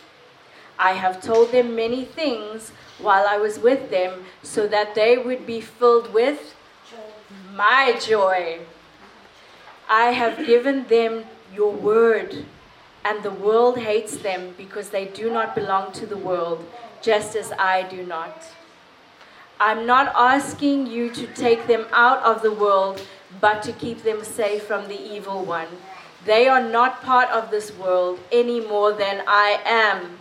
I 0.79 0.93
have 0.93 1.21
told 1.21 1.53
them 1.53 1.75
many 1.75 2.05
things 2.05 2.73
while 2.99 3.27
I 3.27 3.37
was 3.37 3.59
with 3.59 3.91
them, 3.91 4.25
so 4.43 4.67
that 4.69 4.95
they 4.95 5.19
would 5.19 5.45
be 5.45 5.61
filled 5.61 6.15
with 6.15 6.55
my 7.55 7.99
joy. 8.01 8.61
I 9.93 10.13
have 10.13 10.47
given 10.47 10.87
them 10.87 11.25
your 11.53 11.73
word, 11.73 12.45
and 13.05 13.25
the 13.25 13.33
world 13.33 13.79
hates 13.79 14.19
them 14.19 14.55
because 14.57 14.91
they 14.91 15.07
do 15.07 15.33
not 15.33 15.57
belong 15.57 15.91
to 15.95 16.07
the 16.07 16.17
world, 16.17 16.65
just 17.03 17.35
as 17.35 17.51
I 17.59 17.83
do 17.83 18.07
not. 18.07 18.45
I'm 19.59 19.87
not 19.87 20.13
asking 20.15 20.87
you 20.87 21.11
to 21.11 21.27
take 21.35 21.67
them 21.67 21.87
out 21.93 22.23
of 22.23 22.41
the 22.41 22.53
world, 22.53 23.05
but 23.41 23.65
to 23.65 23.73
keep 23.73 24.05
them 24.05 24.23
safe 24.23 24.63
from 24.63 24.87
the 24.87 25.01
evil 25.01 25.45
one. 25.45 25.67
They 26.25 26.47
are 26.47 26.63
not 26.63 27.03
part 27.03 27.29
of 27.31 27.51
this 27.51 27.77
world 27.77 28.21
any 28.31 28.61
more 28.61 28.93
than 28.93 29.25
I 29.27 29.61
am. 29.65 30.19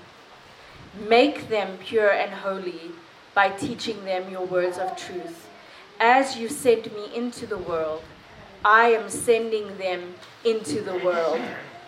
Make 1.08 1.48
them 1.48 1.78
pure 1.78 2.12
and 2.12 2.34
holy 2.34 2.92
by 3.36 3.50
teaching 3.50 4.04
them 4.04 4.32
your 4.32 4.48
words 4.48 4.80
of 4.80 4.98
truth. 4.98 5.48
As 6.00 6.38
you 6.38 6.50
sent 6.50 6.92
me 6.96 7.16
into 7.16 7.46
the 7.46 7.58
world, 7.60 8.02
I 8.64 8.90
am 8.90 9.10
sending 9.10 9.78
them 9.78 10.16
into 10.44 10.82
the 10.82 10.98
world, 10.98 11.42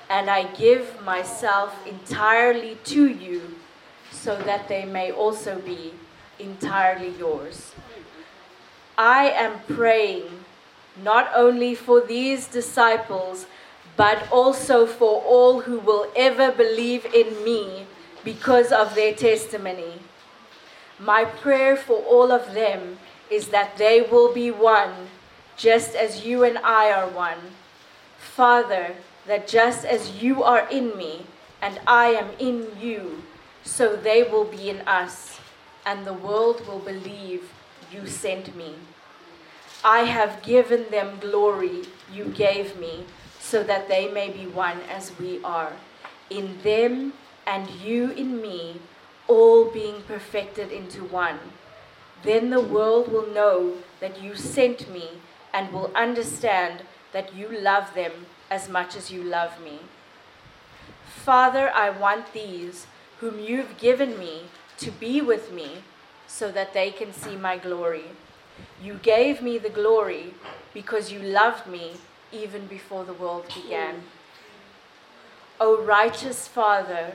and 0.10 0.30
I 0.30 0.44
give 0.44 1.01
myself 1.04 1.75
entirely 1.86 2.78
to 2.86 3.08
you 3.08 3.56
so 4.12 4.36
that 4.44 4.68
they 4.68 4.86
may 4.86 5.12
also 5.12 5.60
be 5.60 5.94
entirely 6.40 7.13
yours. 7.18 7.74
I 8.98 9.30
am 9.30 9.60
praying 9.68 10.46
not 11.01 11.32
only 11.36 11.75
for 11.75 12.01
these 12.01 12.48
disciples, 12.48 13.48
but 13.98 14.32
also 14.32 14.86
for 14.86 15.22
all 15.24 15.62
who 15.62 15.80
will 15.80 16.08
ever 16.16 16.51
believe 16.51 17.06
in 17.13 17.44
me 17.44 17.86
because 18.24 18.72
of 18.72 18.96
their 18.96 19.13
testimony. 19.13 20.00
My 21.00 21.25
prayer 21.25 21.75
for 21.75 21.98
all 22.04 22.32
of 22.32 22.54
them 22.54 23.00
is 23.30 23.50
that 23.50 23.78
they 23.78 24.01
will 24.01 24.34
be 24.34 24.51
one, 24.51 25.10
just 25.58 25.96
as 25.96 26.25
you 26.25 26.43
and 26.43 26.58
I 26.60 26.91
are 26.91 27.08
one. 27.08 27.55
Father, 28.17 28.96
that 29.27 29.48
just 29.48 29.86
as 29.86 30.22
you 30.22 30.43
are 30.43 30.67
in 30.69 30.97
me 30.97 31.26
and 31.62 31.80
I 31.86 32.08
am 32.08 32.30
in 32.39 32.67
you, 32.80 33.23
so 33.63 33.95
they 33.95 34.23
will 34.23 34.45
be 34.45 34.69
in 34.69 34.82
us, 34.82 35.39
and 35.86 36.06
the 36.06 36.13
world 36.13 36.67
will 36.67 36.80
believe 36.80 37.52
you 37.91 38.08
sent 38.08 38.56
me. 38.56 38.76
I 39.84 39.99
have 39.99 40.41
given 40.41 40.89
them 40.89 41.19
glory 41.19 41.84
you 42.12 42.26
gave 42.26 42.80
me, 42.80 43.06
so 43.39 43.63
that 43.63 43.88
they 43.88 44.08
may 44.10 44.30
be 44.30 44.47
one 44.47 44.80
as 44.89 45.17
we 45.19 45.43
are. 45.43 45.73
In 46.30 46.62
them 46.63 47.13
and 47.45 47.69
you 47.69 48.12
in 48.12 48.41
me, 48.41 48.80
all 49.28 49.65
being 49.65 50.02
perfected 50.04 50.71
into 50.71 51.04
one. 51.04 51.39
Then 52.23 52.49
the 52.49 52.62
world 52.62 53.12
will 53.12 53.28
know 53.28 53.78
that 53.99 54.21
you 54.21 54.36
sent 54.36 54.91
me 54.91 55.10
and 55.54 55.72
will 55.72 55.92
understand 55.96 56.84
that 57.14 57.36
you 57.36 57.48
love 57.50 57.94
them 57.94 58.12
as 58.50 58.70
much 58.70 58.96
as 58.96 59.12
you 59.12 59.24
love 59.24 59.62
me. 59.62 59.80
Father, 61.06 61.72
I 61.74 61.90
want 61.90 62.34
these 62.34 62.88
whom 63.20 63.40
you've 63.40 63.78
given 63.78 64.18
me 64.18 64.44
to 64.78 64.92
be 64.92 65.22
with 65.22 65.52
me 65.52 65.84
so 66.28 66.52
that 66.52 66.74
they 66.74 66.92
can 66.92 67.14
see 67.14 67.36
my 67.36 67.58
glory. 67.58 68.06
You 68.82 68.96
gave 68.96 69.42
me 69.42 69.58
the 69.58 69.70
glory 69.70 70.34
because 70.74 71.12
you 71.12 71.20
loved 71.20 71.68
me 71.68 71.98
even 72.32 72.66
before 72.68 73.04
the 73.04 73.14
world 73.14 73.46
began. 73.54 74.04
O 75.60 75.84
righteous 75.84 76.48
Father, 76.48 77.14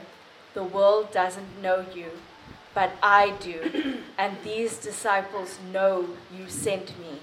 the 0.53 0.63
world 0.63 1.11
doesn't 1.11 1.61
know 1.61 1.85
you, 1.93 2.11
but 2.73 2.91
I 3.03 3.31
do, 3.41 3.99
and 4.17 4.37
these 4.43 4.77
disciples 4.77 5.59
know 5.73 6.07
you 6.35 6.47
sent 6.47 6.97
me, 6.99 7.19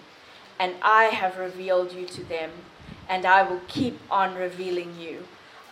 and 0.58 0.74
I 0.82 1.04
have 1.04 1.38
revealed 1.38 1.92
you 1.92 2.06
to 2.06 2.24
them, 2.24 2.50
and 3.08 3.26
I 3.26 3.42
will 3.42 3.60
keep 3.68 4.00
on 4.10 4.34
revealing 4.34 4.98
you. 4.98 5.24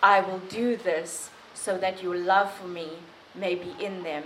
I 0.02 0.20
will 0.20 0.40
do 0.48 0.76
this 0.76 1.30
so 1.54 1.78
that 1.78 2.02
your 2.02 2.16
love 2.16 2.52
for 2.52 2.66
me 2.66 2.88
may 3.34 3.54
be 3.54 3.74
in 3.78 4.02
them, 4.02 4.24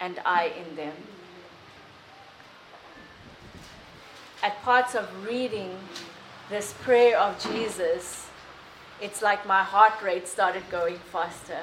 and 0.00 0.20
I 0.24 0.52
in 0.56 0.76
them. 0.76 0.94
At 4.42 4.60
parts 4.62 4.94
of 4.94 5.26
reading 5.26 5.70
this 6.50 6.74
prayer 6.82 7.18
of 7.18 7.42
Jesus, 7.50 8.26
it's 9.00 9.22
like 9.22 9.46
my 9.46 9.62
heart 9.62 10.02
rate 10.02 10.28
started 10.28 10.62
going 10.70 10.98
faster. 11.10 11.60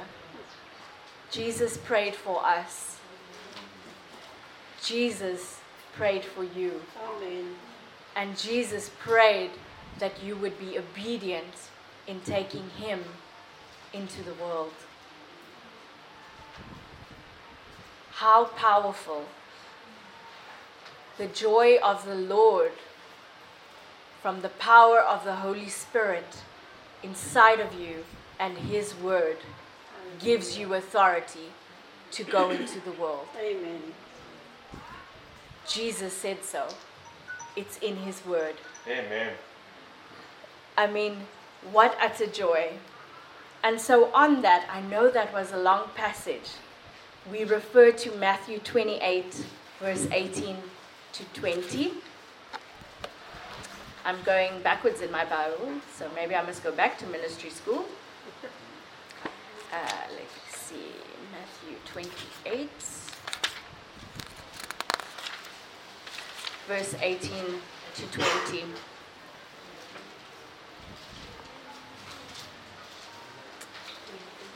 Jesus 1.29 1.77
prayed 1.77 2.15
for 2.15 2.43
us. 2.43 2.97
Jesus 4.83 5.59
prayed 5.93 6.25
for 6.25 6.43
you. 6.43 6.81
Amen. 7.01 7.55
And 8.15 8.37
Jesus 8.37 8.91
prayed 8.99 9.51
that 9.99 10.23
you 10.23 10.35
would 10.35 10.59
be 10.59 10.77
obedient 10.77 11.69
in 12.07 12.19
taking 12.21 12.69
him 12.71 13.03
into 13.93 14.23
the 14.23 14.33
world. 14.33 14.73
How 18.11 18.45
powerful. 18.45 19.25
The 21.17 21.27
joy 21.27 21.77
of 21.83 22.05
the 22.05 22.15
Lord 22.15 22.73
from 24.21 24.41
the 24.41 24.49
power 24.49 24.99
of 24.99 25.23
the 25.23 25.37
Holy 25.37 25.69
Spirit 25.69 26.37
inside 27.03 27.59
of 27.59 27.73
you 27.73 28.05
and 28.39 28.57
his 28.57 28.95
word 28.95 29.37
gives 30.19 30.57
you 30.57 30.73
authority 30.73 31.51
to 32.11 32.23
go 32.23 32.49
into 32.49 32.79
the 32.79 32.91
world. 32.91 33.27
Amen. 33.39 33.81
Jesus 35.67 36.13
said 36.13 36.43
so. 36.43 36.67
It's 37.55 37.77
in 37.79 37.97
his 37.97 38.25
word. 38.25 38.55
Amen. 38.87 39.33
I 40.77 40.87
mean, 40.87 41.17
what 41.71 41.97
utter 42.01 42.27
joy. 42.27 42.73
And 43.63 43.79
so, 43.79 44.11
on 44.13 44.41
that, 44.41 44.67
I 44.71 44.81
know 44.81 45.11
that 45.11 45.31
was 45.33 45.51
a 45.51 45.57
long 45.57 45.89
passage. 45.95 46.49
We 47.31 47.43
refer 47.43 47.91
to 47.91 48.11
Matthew 48.15 48.57
28, 48.59 49.45
verse 49.79 50.07
18 50.11 50.55
to 51.13 51.23
20. 51.33 51.93
I'm 54.03 54.17
going 54.23 54.61
backwards 54.63 55.01
in 55.01 55.11
my 55.11 55.25
Bible, 55.25 55.73
so 55.95 56.09
maybe 56.15 56.35
I 56.35 56.41
must 56.41 56.63
go 56.63 56.71
back 56.71 56.97
to 56.99 57.05
ministry 57.05 57.51
school. 57.51 57.85
Uh, 59.71 59.77
let's 60.17 60.57
see, 60.57 60.91
Matthew 61.31 61.77
28, 61.85 62.69
verse 66.71 66.95
18 67.01 67.29
to 67.95 68.05
20. 68.07 68.63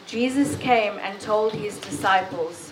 Jesus 0.07 0.55
came 0.55 0.97
and 0.99 1.19
told 1.19 1.51
his 1.51 1.77
disciples, 1.77 2.71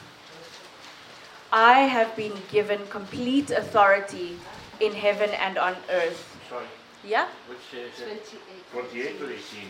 I 1.52 1.80
have 1.82 2.16
been 2.16 2.32
given 2.54 2.88
complete 2.90 3.52
authority 3.52 4.40
in 4.80 4.94
heaven 4.94 5.32
and 5.32 5.58
on 5.58 5.76
earth. 5.90 6.24
Sorry, 6.50 6.66
Yeah? 7.04 7.28
which 7.50 7.68
is 7.74 8.00
it? 8.00 8.34
28 8.72 9.22
or 9.22 9.30
18? 9.30 9.70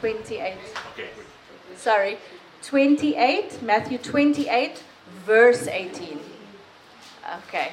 28. 0.00 0.54
Okay. 0.94 1.10
Sorry. 1.76 2.16
28, 2.62 3.60
Matthew 3.60 3.98
28, 3.98 4.82
verse 5.26 5.68
18. 5.68 6.35
Okay. 7.34 7.72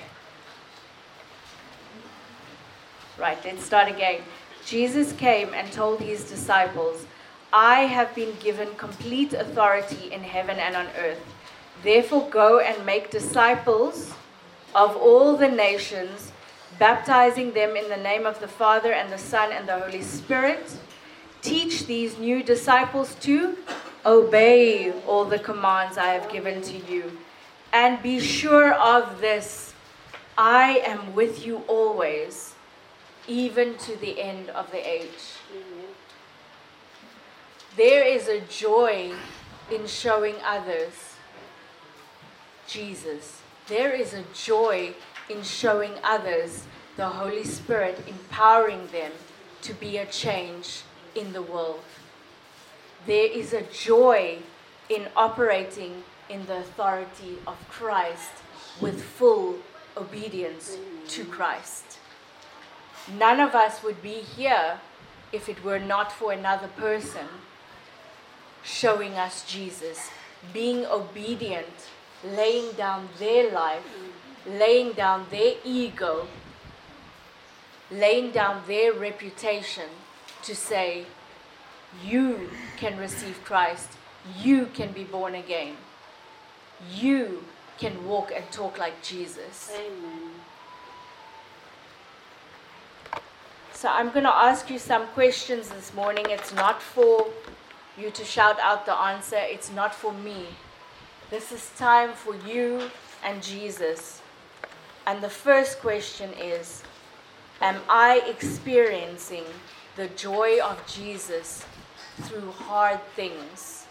Right, 3.19 3.37
let's 3.45 3.63
start 3.63 3.87
again. 3.87 4.21
Jesus 4.65 5.13
came 5.13 5.53
and 5.53 5.71
told 5.71 5.99
his 5.99 6.27
disciples, 6.27 7.05
I 7.51 7.81
have 7.81 8.15
been 8.15 8.33
given 8.39 8.73
complete 8.75 9.33
authority 9.33 10.11
in 10.11 10.23
heaven 10.23 10.57
and 10.57 10.75
on 10.75 10.87
earth. 10.97 11.21
Therefore, 11.83 12.27
go 12.29 12.59
and 12.59 12.83
make 12.83 13.11
disciples 13.11 14.13
of 14.73 14.95
all 14.95 15.37
the 15.37 15.49
nations, 15.49 16.31
baptizing 16.79 17.53
them 17.53 17.75
in 17.75 17.89
the 17.89 17.97
name 17.97 18.25
of 18.25 18.39
the 18.39 18.47
Father 18.47 18.91
and 18.91 19.11
the 19.11 19.19
Son 19.19 19.51
and 19.51 19.67
the 19.67 19.77
Holy 19.77 20.01
Spirit. 20.01 20.75
Teach 21.43 21.85
these 21.85 22.17
new 22.17 22.41
disciples 22.41 23.13
to 23.15 23.57
obey 24.05 24.91
all 25.05 25.25
the 25.25 25.37
commands 25.37 25.97
I 25.99 26.07
have 26.07 26.31
given 26.31 26.61
to 26.63 26.77
you. 26.91 27.11
And 27.73 28.01
be 28.03 28.19
sure 28.19 28.71
of 28.71 29.19
this 29.19 29.73
I 30.37 30.83
am 30.85 31.15
with 31.15 31.45
you 31.45 31.63
always, 31.67 32.53
even 33.27 33.77
to 33.79 33.95
the 33.95 34.21
end 34.21 34.49
of 34.51 34.71
the 34.71 34.87
age. 34.87 35.37
There 37.75 38.05
is 38.05 38.27
a 38.27 38.41
joy 38.41 39.11
in 39.71 39.87
showing 39.87 40.35
others 40.45 40.93
Jesus. 42.67 43.41
There 43.67 43.91
is 43.91 44.13
a 44.13 44.23
joy 44.33 44.93
in 45.29 45.41
showing 45.41 45.93
others 46.03 46.65
the 46.95 47.07
Holy 47.07 47.43
Spirit, 47.43 48.03
empowering 48.07 48.87
them 48.91 49.11
to 49.63 49.73
be 49.73 49.97
a 49.97 50.05
change 50.05 50.83
in 51.15 51.33
the 51.33 51.41
world. 51.41 51.81
There 53.07 53.31
is 53.31 53.53
a 53.53 53.63
joy 53.63 54.39
in 54.89 55.07
operating 55.15 56.03
in 56.29 56.45
the 56.45 56.57
authority 56.57 57.37
of 57.45 57.57
Christ 57.69 58.31
with 58.81 59.01
full 59.01 59.55
obedience 59.97 60.77
to 61.09 61.25
Christ. 61.25 61.97
None 63.17 63.39
of 63.39 63.53
us 63.53 63.83
would 63.83 64.01
be 64.01 64.21
here 64.35 64.79
if 65.31 65.49
it 65.49 65.63
were 65.63 65.79
not 65.79 66.11
for 66.11 66.31
another 66.31 66.67
person 66.67 67.27
showing 68.63 69.13
us 69.13 69.45
Jesus, 69.45 70.09
being 70.53 70.85
obedient, 70.85 71.89
laying 72.23 72.71
down 72.73 73.09
their 73.19 73.51
life, 73.51 73.83
laying 74.47 74.93
down 74.93 75.25
their 75.29 75.55
ego, 75.65 76.27
laying 77.91 78.31
down 78.31 78.63
their 78.67 78.93
reputation 78.93 79.89
to 80.43 80.55
say, 80.55 81.05
You 82.03 82.49
can 82.77 82.97
receive 82.97 83.43
Christ, 83.43 83.89
you 84.39 84.67
can 84.73 84.93
be 84.93 85.03
born 85.03 85.35
again, 85.35 85.75
you 86.91 87.43
can 87.77 88.05
walk 88.07 88.31
and 88.35 88.49
talk 88.51 88.77
like 88.77 89.01
Jesus. 89.01 89.71
Amen. 89.75 90.31
So 93.73 93.89
I'm 93.89 94.11
going 94.11 94.23
to 94.23 94.33
ask 94.33 94.69
you 94.69 94.79
some 94.79 95.07
questions 95.07 95.69
this 95.69 95.93
morning. 95.93 96.25
It's 96.29 96.53
not 96.53 96.81
for 96.81 97.27
you 97.97 98.11
to 98.11 98.23
shout 98.23 98.59
out 98.59 98.85
the 98.85 98.95
answer, 98.95 99.37
it's 99.37 99.71
not 99.71 99.93
for 99.93 100.13
me. 100.13 100.47
This 101.29 101.51
is 101.51 101.69
time 101.77 102.13
for 102.13 102.35
you 102.47 102.89
and 103.23 103.43
Jesus. 103.43 104.21
And 105.05 105.21
the 105.21 105.29
first 105.29 105.79
question 105.79 106.31
is 106.39 106.83
Am 107.61 107.81
I 107.89 108.21
experiencing 108.27 109.45
the 109.95 110.07
joy 110.09 110.59
of 110.61 110.81
Jesus 110.87 111.65
through 112.21 112.51
hard 112.51 112.99
things? 113.15 113.82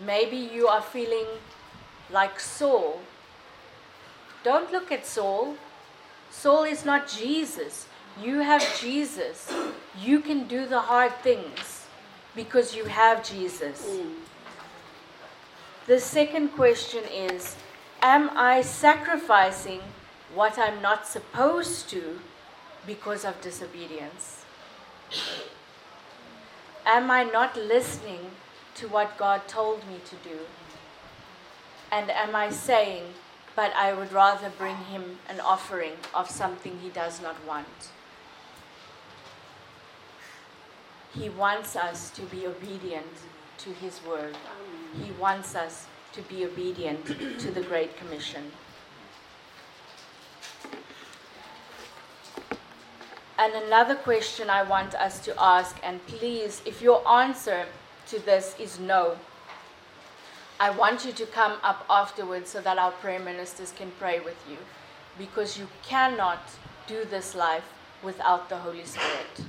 Maybe 0.00 0.36
you 0.36 0.66
are 0.68 0.82
feeling 0.82 1.26
like 2.10 2.40
Saul. 2.40 3.00
Don't 4.42 4.70
look 4.72 4.90
at 4.92 5.06
Saul. 5.06 5.56
Saul 6.30 6.64
is 6.64 6.84
not 6.84 7.08
Jesus. 7.08 7.86
You 8.22 8.40
have 8.40 8.62
Jesus. 8.78 9.52
You 9.98 10.20
can 10.20 10.46
do 10.46 10.66
the 10.66 10.80
hard 10.80 11.14
things 11.22 11.86
because 12.34 12.74
you 12.76 12.84
have 12.84 13.24
Jesus. 13.28 13.86
Mm. 13.88 14.14
The 15.86 16.00
second 16.00 16.48
question 16.48 17.04
is 17.04 17.56
Am 18.02 18.30
I 18.36 18.60
sacrificing 18.62 19.80
what 20.34 20.58
I'm 20.58 20.82
not 20.82 21.06
supposed 21.06 21.88
to 21.90 22.20
because 22.86 23.24
of 23.24 23.40
disobedience? 23.40 24.44
Am 26.84 27.10
I 27.10 27.24
not 27.24 27.56
listening 27.56 28.30
to 28.76 28.88
what 28.88 29.16
God 29.16 29.46
told 29.46 29.86
me 29.86 30.00
to 30.04 30.16
do? 30.28 30.38
And 31.90 32.10
am 32.10 32.34
I 32.34 32.50
saying, 32.50 33.04
but 33.54 33.72
I 33.76 33.92
would 33.92 34.12
rather 34.12 34.50
bring 34.50 34.76
him 34.76 35.18
an 35.28 35.40
offering 35.40 35.92
of 36.12 36.28
something 36.28 36.78
he 36.82 36.88
does 36.88 37.22
not 37.22 37.36
want? 37.46 37.90
He 41.16 41.28
wants 41.28 41.76
us 41.76 42.10
to 42.10 42.22
be 42.22 42.46
obedient 42.46 43.06
to 43.58 43.70
his 43.70 44.00
word. 44.04 44.36
He 45.00 45.12
wants 45.12 45.54
us 45.54 45.86
to 46.12 46.22
be 46.22 46.44
obedient 46.44 47.06
to 47.38 47.50
the 47.52 47.62
Great 47.62 47.96
Commission. 47.96 48.50
And 53.38 53.52
another 53.52 53.94
question 53.94 54.50
I 54.50 54.62
want 54.62 54.94
us 54.94 55.20
to 55.20 55.34
ask, 55.40 55.76
and 55.82 56.04
please, 56.06 56.62
if 56.64 56.82
your 56.82 57.06
answer 57.08 57.66
to 58.08 58.24
this 58.24 58.54
is 58.58 58.78
no, 58.78 59.16
I 60.60 60.70
want 60.70 61.04
you 61.04 61.12
to 61.12 61.26
come 61.26 61.58
up 61.62 61.84
afterwards 61.90 62.50
so 62.50 62.60
that 62.60 62.78
our 62.78 62.92
prayer 62.92 63.18
ministers 63.18 63.72
can 63.76 63.90
pray 63.98 64.20
with 64.20 64.36
you. 64.48 64.56
Because 65.18 65.58
you 65.58 65.68
cannot 65.82 66.40
do 66.86 67.04
this 67.04 67.34
life 67.34 67.64
without 68.02 68.48
the 68.48 68.58
Holy 68.58 68.84
Spirit. 68.84 69.42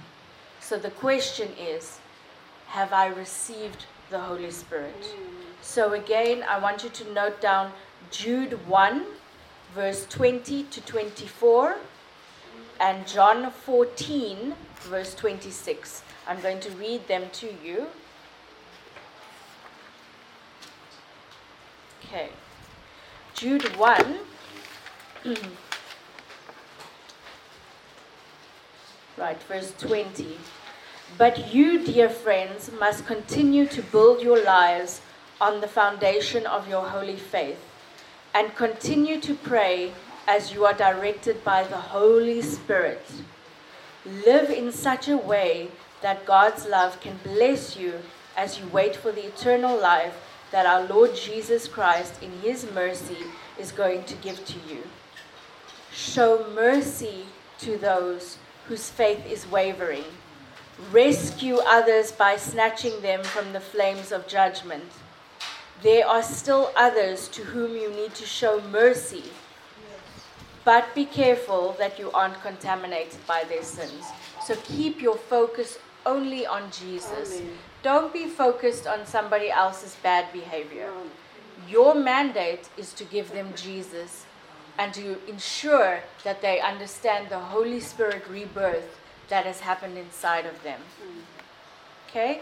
So 0.59 0.77
the 0.77 0.91
question 0.91 1.49
is 1.59 1.99
Have 2.67 2.91
I 2.91 3.07
received 3.07 3.85
the 4.09 4.19
Holy 4.19 4.51
Spirit? 4.51 5.15
So 5.61 5.93
again, 5.93 6.43
I 6.43 6.59
want 6.59 6.83
you 6.83 6.89
to 6.89 7.13
note 7.13 7.41
down 7.41 7.71
Jude 8.11 8.67
1, 8.67 9.05
verse 9.73 10.05
20 10.07 10.63
to 10.63 10.81
24, 10.81 11.77
and 12.79 13.07
John 13.07 13.51
14, 13.51 14.55
verse 14.81 15.15
26. 15.15 16.03
I'm 16.27 16.41
going 16.41 16.59
to 16.61 16.71
read 16.71 17.07
them 17.07 17.29
to 17.33 17.53
you. 17.63 17.87
Okay. 22.15 22.29
Jude 23.33 23.75
1. 23.75 24.19
right, 29.17 29.43
verse 29.43 29.73
20. 29.77 30.37
But 31.17 31.53
you, 31.53 31.83
dear 31.83 32.07
friends, 32.07 32.71
must 32.79 33.05
continue 33.05 33.65
to 33.65 33.81
build 33.81 34.21
your 34.21 34.41
lives 34.41 35.01
on 35.41 35.59
the 35.59 35.67
foundation 35.67 36.45
of 36.45 36.69
your 36.69 36.85
holy 36.87 37.17
faith 37.17 37.59
and 38.33 38.55
continue 38.55 39.19
to 39.19 39.35
pray 39.35 39.91
as 40.25 40.53
you 40.53 40.63
are 40.63 40.73
directed 40.73 41.43
by 41.43 41.65
the 41.65 41.75
Holy 41.75 42.41
Spirit. 42.41 43.05
Live 44.05 44.49
in 44.49 44.71
such 44.71 45.09
a 45.09 45.17
way 45.17 45.67
that 46.01 46.25
God's 46.25 46.65
love 46.65 47.01
can 47.01 47.19
bless 47.25 47.75
you 47.75 47.99
as 48.37 48.57
you 48.57 48.67
wait 48.67 48.95
for 48.95 49.11
the 49.11 49.25
eternal 49.25 49.77
life 49.77 50.24
that 50.51 50.65
our 50.65 50.83
Lord 50.83 51.15
Jesus 51.15 51.67
Christ, 51.67 52.21
in 52.21 52.31
His 52.39 52.69
mercy, 52.71 53.17
is 53.59 53.71
going 53.71 54.03
to 54.05 54.15
give 54.15 54.45
to 54.45 54.59
you. 54.69 54.83
Show 55.91 56.45
mercy 56.53 57.25
to 57.59 57.77
those 57.77 58.37
whose 58.67 58.89
faith 58.89 59.25
is 59.25 59.49
wavering. 59.49 60.03
Rescue 60.91 61.57
others 61.65 62.11
by 62.11 62.35
snatching 62.35 63.01
them 63.01 63.23
from 63.23 63.53
the 63.53 63.59
flames 63.59 64.11
of 64.11 64.27
judgment. 64.27 64.83
There 65.81 66.07
are 66.07 66.23
still 66.23 66.71
others 66.75 67.27
to 67.29 67.43
whom 67.43 67.75
you 67.75 67.89
need 67.91 68.15
to 68.15 68.25
show 68.25 68.61
mercy. 68.71 69.23
But 70.63 70.95
be 70.95 71.05
careful 71.05 71.75
that 71.77 71.99
you 71.99 72.11
aren't 72.11 72.41
contaminated 72.41 73.19
by 73.27 73.43
their 73.43 73.63
sins. 73.63 74.03
So 74.43 74.55
keep 74.63 75.01
your 75.01 75.15
focus 75.15 75.77
only 76.05 76.45
on 76.45 76.71
Jesus. 76.71 77.39
Amen. 77.39 77.57
Don't 77.85 78.11
be 78.11 78.25
focused 78.25 78.87
on 78.87 79.05
somebody 79.05 79.51
else's 79.51 79.95
bad 80.01 80.33
behavior. 80.33 80.89
Your 81.69 81.93
mandate 81.93 82.67
is 82.77 82.91
to 82.93 83.03
give 83.03 83.31
them 83.31 83.53
Jesus 83.55 84.25
and 84.75 84.91
to 84.95 85.23
ensure 85.29 85.99
that 86.23 86.41
they 86.41 86.59
understand 86.59 87.29
the 87.29 87.37
Holy 87.37 87.79
Spirit 87.79 88.23
rebirth 88.27 88.97
that 89.29 89.45
has 89.45 89.59
happened 89.59 89.99
inside 89.99 90.47
of 90.47 90.63
them. 90.63 90.81
Okay? 92.09 92.41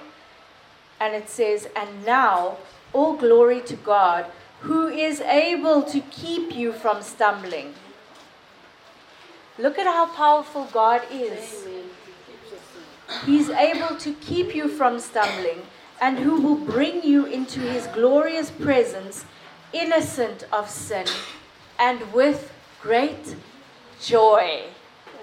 And 1.02 1.14
it 1.14 1.28
says, 1.28 1.68
And 1.76 2.06
now, 2.06 2.60
all 2.94 3.18
glory 3.18 3.60
to 3.64 3.76
God, 3.76 4.28
who 4.62 4.88
is 4.88 5.20
able 5.20 5.84
to 5.84 6.00
keep 6.00 6.56
you 6.56 6.72
from 6.72 7.02
stumbling. 7.02 7.74
Look 9.60 9.78
at 9.78 9.88
how 9.88 10.06
powerful 10.06 10.70
God 10.72 11.02
is. 11.12 11.66
Amen. 11.68 11.84
He's 13.26 13.50
able 13.50 13.96
to 13.98 14.14
keep 14.14 14.54
you 14.56 14.68
from 14.68 15.00
stumbling 15.00 15.64
and 16.02 16.20
who 16.20 16.42
will 16.42 16.58
bring 16.58 17.04
you 17.04 17.26
into 17.26 17.60
his 17.62 17.88
glorious 17.88 18.52
presence, 18.52 19.26
innocent 19.72 20.44
of 20.52 20.70
sin 20.70 21.06
and 21.80 22.12
with 22.14 22.52
great 22.82 23.36
joy. 24.02 24.64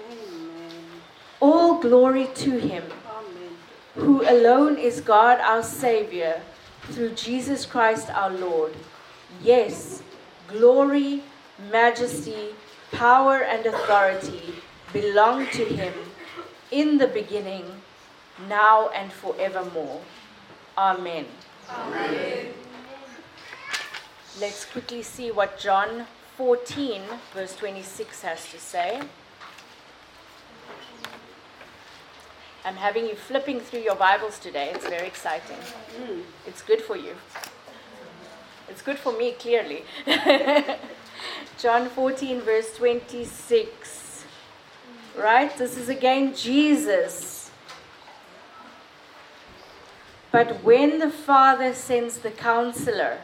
Amen. 0.09 0.85
All 1.39 1.79
glory 1.79 2.27
to 2.35 2.59
him. 2.59 2.83
Amen. 2.83 3.57
who 3.95 4.21
alone 4.23 4.77
is 4.77 5.01
God 5.01 5.39
our 5.39 5.63
Savior, 5.63 6.41
through 6.83 7.11
Jesus 7.11 7.65
Christ 7.65 8.09
our 8.09 8.31
Lord. 8.31 8.73
Yes, 9.43 10.01
glory, 10.47 11.23
majesty, 11.71 12.55
power, 12.91 13.37
and 13.43 13.65
authority 13.65 14.55
belong 14.93 15.47
to 15.47 15.65
him 15.65 15.93
in 16.71 16.97
the 16.97 17.07
beginning, 17.07 17.65
now, 18.47 18.89
and 18.89 19.11
forevermore. 19.11 20.01
Amen. 20.77 21.25
Amen. 21.69 22.47
Let's 24.39 24.65
quickly 24.65 25.03
see 25.03 25.31
what 25.31 25.59
John 25.59 26.05
14, 26.37 27.01
verse 27.33 27.55
26 27.55 28.21
has 28.21 28.49
to 28.51 28.59
say. 28.59 29.01
I'm 32.63 32.75
having 32.75 33.07
you 33.07 33.15
flipping 33.15 33.59
through 33.59 33.81
your 33.81 33.95
Bibles 33.95 34.37
today. 34.37 34.71
It's 34.73 34.87
very 34.87 35.07
exciting. 35.07 35.57
Hmm. 35.97 36.21
It's 36.45 36.61
good 36.61 36.81
for 36.81 36.95
you. 36.95 37.15
It's 38.69 38.81
good 38.81 38.97
for 38.97 39.11
me, 39.11 39.33
clearly. 39.33 39.83
John 41.57 41.89
14, 41.89 42.41
verse 42.41 42.75
26. 42.77 44.25
Right? 45.17 45.55
This 45.57 45.75
is 45.75 45.89
again 45.89 46.35
Jesus. 46.35 47.40
But 50.31 50.63
when 50.63 50.99
the 50.99 51.09
Father 51.11 51.73
sends 51.73 52.19
the 52.19 52.31
counselor 52.31 53.19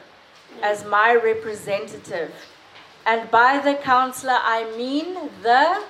as 0.61 0.83
my 0.83 1.15
representative, 1.15 2.33
and 3.05 3.31
by 3.31 3.59
the 3.59 3.75
counselor 3.75 4.37
I 4.37 4.75
mean 4.75 5.29
the 5.41 5.83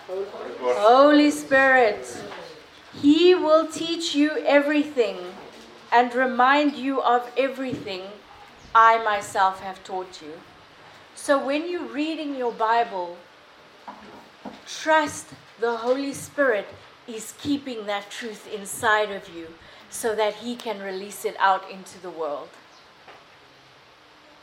Holy 0.62 1.32
Spirit, 1.32 2.24
he 2.94 3.34
will 3.34 3.68
teach 3.68 4.14
you 4.14 4.38
everything 4.46 5.18
and 5.92 6.14
remind 6.14 6.76
you 6.76 7.02
of 7.02 7.32
everything 7.36 8.04
I 8.76 9.04
myself 9.04 9.62
have 9.62 9.84
taught 9.84 10.22
you. 10.22 10.34
So 11.16 11.44
when 11.44 11.68
you're 11.68 11.82
reading 11.82 12.36
your 12.36 12.52
Bible, 12.52 13.18
trust 14.68 15.28
the 15.60 15.78
Holy 15.78 16.14
Spirit 16.14 16.68
is 17.08 17.34
keeping 17.40 17.88
that 17.88 18.12
truth 18.12 18.48
inside 18.54 19.12
of 19.12 19.28
you 19.36 19.48
so 19.90 20.16
that 20.16 20.36
He 20.36 20.56
can 20.56 20.82
release 20.82 21.26
it 21.26 21.36
out 21.40 21.70
into 21.70 22.00
the 22.00 22.10
world. 22.10 22.50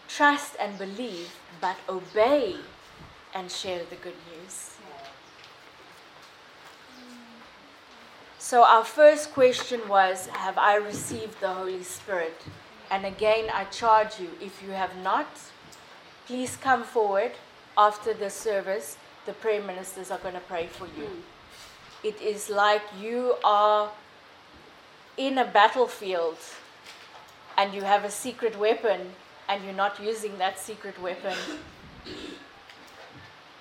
Trust 0.08 0.56
and 0.60 0.78
believe, 0.78 1.30
but 1.60 1.76
obey 1.88 2.56
and 3.34 3.50
share 3.50 3.82
the 3.84 3.96
good 3.96 4.16
news. 4.30 4.70
So, 8.38 8.62
our 8.62 8.84
first 8.84 9.32
question 9.32 9.88
was 9.88 10.26
Have 10.26 10.58
I 10.58 10.76
received 10.76 11.40
the 11.40 11.48
Holy 11.48 11.82
Spirit? 11.82 12.42
And 12.90 13.06
again, 13.06 13.46
I 13.52 13.64
charge 13.64 14.20
you, 14.20 14.28
if 14.40 14.62
you 14.62 14.70
have 14.72 14.96
not, 15.02 15.26
please 16.26 16.56
come 16.56 16.84
forward 16.84 17.32
after 17.76 18.12
the 18.12 18.30
service. 18.30 18.98
The 19.26 19.32
prayer 19.32 19.62
ministers 19.62 20.10
are 20.10 20.18
going 20.18 20.34
to 20.34 20.40
pray 20.40 20.66
for 20.66 20.86
you. 20.86 21.08
It 22.02 22.20
is 22.20 22.50
like 22.50 22.82
you 23.00 23.36
are 23.42 23.90
in 25.16 25.38
a 25.38 25.44
battlefield 25.44 26.38
and 27.56 27.72
you 27.72 27.82
have 27.82 28.04
a 28.04 28.10
secret 28.10 28.58
weapon 28.58 29.00
and 29.48 29.64
you're 29.64 29.74
not 29.74 30.02
using 30.02 30.38
that 30.38 30.58
secret 30.58 31.00
weapon. 31.00 31.36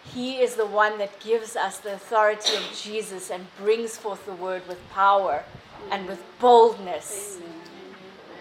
He 0.06 0.40
is 0.42 0.56
the 0.56 0.66
one 0.66 0.98
that 1.00 1.20
gives 1.20 1.56
us 1.56 1.80
the 1.80 1.94
authority 1.94 2.56
of 2.56 2.64
Jesus 2.76 3.32
and 3.32 3.46
brings 3.58 3.98
forth 3.98 4.26
the 4.26 4.34
word 4.34 4.68
with 4.68 4.78
power 4.90 5.44
and 5.90 6.08
with 6.08 6.24
boldness. 6.40 7.40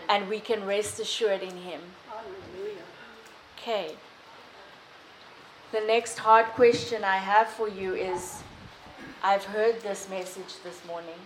And 0.09 0.29
we 0.29 0.41
can 0.41 0.67
rest 0.67 1.01
assured 1.01 1.43
in 1.43 1.57
Him. 1.57 1.81
Okay. 3.57 3.95
The 5.71 5.81
next 5.81 6.19
hard 6.19 6.47
question 6.47 7.05
I 7.05 7.17
have 7.17 7.49
for 7.49 7.69
you 7.69 7.95
is 7.95 8.43
I've 9.23 9.45
heard 9.45 9.81
this 9.81 10.09
message 10.11 10.61
this 10.63 10.85
morning. 10.87 11.21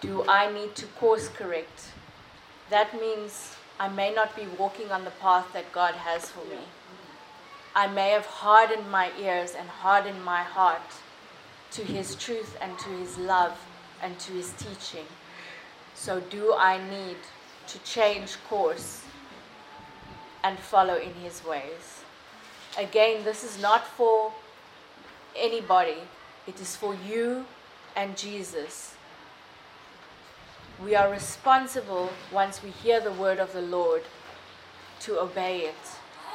Do 0.00 0.24
I 0.28 0.52
need 0.52 0.74
to 0.76 0.86
course 0.86 1.28
correct? 1.28 1.92
That 2.68 2.92
means 3.00 3.56
I 3.80 3.88
may 3.88 4.12
not 4.12 4.36
be 4.36 4.46
walking 4.58 4.90
on 4.90 5.04
the 5.04 5.10
path 5.10 5.52
that 5.52 5.72
God 5.72 5.94
has 5.94 6.30
for 6.30 6.44
me. 6.44 6.60
I 7.74 7.86
may 7.86 8.10
have 8.10 8.26
hardened 8.26 8.90
my 8.90 9.10
ears 9.20 9.54
and 9.54 9.68
hardened 9.68 10.24
my 10.24 10.42
heart 10.42 10.90
to 11.72 11.82
His 11.82 12.14
truth 12.14 12.56
and 12.60 12.78
to 12.78 12.88
His 12.88 13.18
love 13.18 13.58
and 14.02 14.18
to 14.20 14.32
His 14.32 14.52
teaching. 14.52 15.06
So, 15.94 16.20
do 16.20 16.54
I 16.54 16.78
need 16.90 17.16
to 17.68 17.78
change 17.80 18.36
course 18.48 19.02
and 20.42 20.58
follow 20.58 20.96
in 20.96 21.14
His 21.14 21.44
ways? 21.44 22.02
Again, 22.78 23.24
this 23.24 23.44
is 23.44 23.60
not 23.60 23.86
for 23.86 24.32
anybody, 25.34 26.02
it 26.46 26.60
is 26.60 26.76
for 26.76 26.94
you 26.94 27.46
and 27.94 28.16
Jesus. 28.16 28.95
We 30.82 30.94
are 30.94 31.10
responsible 31.10 32.10
once 32.30 32.62
we 32.62 32.68
hear 32.68 33.00
the 33.00 33.12
word 33.12 33.38
of 33.38 33.54
the 33.54 33.62
Lord 33.62 34.02
to 35.00 35.18
obey 35.18 35.60
it. 35.60 35.74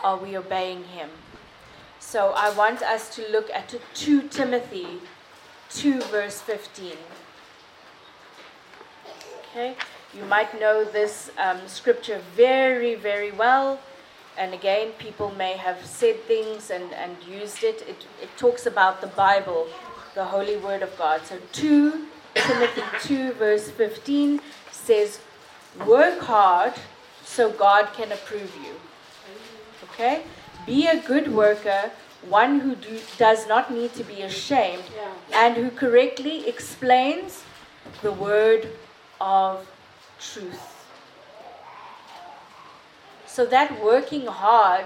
Are 0.04 0.17
we 0.17 0.36
obeying 0.36 0.84
Him? 0.86 1.10
So 1.99 2.34
I 2.36 2.49
want 2.49 2.82
us 2.82 3.13
to 3.15 3.32
look 3.32 3.51
at 3.51 3.71
2 3.93 4.30
Timothy 4.30 4.88
2, 5.69 6.01
verse 6.01 6.41
15. 6.41 6.93
Okay, 9.51 9.75
you 10.17 10.25
might 10.25 10.60
know 10.60 10.86
this 10.86 11.30
um, 11.38 11.60
scripture 11.67 12.19
very, 12.36 12.95
very 12.95 13.32
well. 13.32 13.80
And 14.39 14.56
again, 14.56 14.93
people 14.97 15.32
may 15.38 15.54
have 15.54 15.86
said 15.86 16.19
things 16.23 16.71
and, 16.71 16.91
and 16.93 17.15
used 17.30 17.63
it. 17.63 17.84
it. 17.88 18.08
It 18.19 18.30
talks 18.38 18.65
about 18.65 19.01
the 19.01 19.08
Bible, 19.08 19.67
the 20.15 20.25
Holy 20.25 20.58
Word 20.58 20.82
of 20.82 20.97
God. 20.97 21.21
So 21.25 21.38
2 21.51 22.08
Timothy 22.35 22.83
2, 23.01 23.33
verse 23.33 23.69
15 23.69 24.39
says, 24.71 25.19
Work 25.85 26.19
hard 26.19 26.73
so 27.23 27.51
God 27.51 27.89
can 27.93 28.11
approve 28.11 28.53
you. 28.63 28.73
Okay? 29.85 30.23
Be 30.65 30.87
a 30.87 31.01
good 31.01 31.33
worker, 31.33 31.91
one 32.27 32.59
who 32.59 32.75
do, 32.75 32.99
does 33.17 33.47
not 33.47 33.73
need 33.73 33.93
to 33.95 34.03
be 34.03 34.21
ashamed, 34.21 34.83
and 35.33 35.55
who 35.55 35.71
correctly 35.71 36.47
explains 36.47 37.43
the 38.01 38.11
word 38.11 38.69
of 39.19 39.67
truth. 40.19 40.67
So, 43.25 43.45
that 43.45 43.81
working 43.81 44.27
hard 44.27 44.85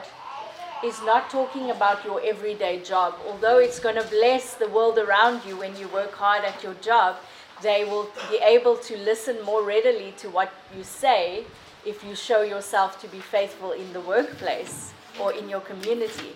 is 0.83 1.01
not 1.01 1.29
talking 1.29 1.71
about 1.71 2.05
your 2.05 2.21
everyday 2.23 2.79
job. 2.79 3.15
Although 3.27 3.57
it's 3.57 3.79
going 3.79 3.95
to 3.95 4.07
bless 4.07 4.53
the 4.53 4.67
world 4.67 4.99
around 4.99 5.43
you 5.45 5.57
when 5.57 5.75
you 5.77 5.87
work 5.87 6.13
hard 6.13 6.45
at 6.45 6.61
your 6.61 6.75
job, 6.75 7.15
they 7.61 7.85
will 7.85 8.09
be 8.29 8.37
able 8.37 8.77
to 8.77 8.97
listen 8.97 9.41
more 9.43 9.63
readily 9.63 10.13
to 10.17 10.29
what 10.29 10.51
you 10.75 10.83
say 10.83 11.45
if 11.85 12.03
you 12.03 12.15
show 12.15 12.41
yourself 12.41 12.99
to 13.01 13.07
be 13.07 13.19
faithful 13.19 13.71
in 13.71 13.93
the 13.93 14.01
workplace 14.01 14.91
or 15.19 15.33
in 15.33 15.47
your 15.47 15.61
community. 15.61 16.35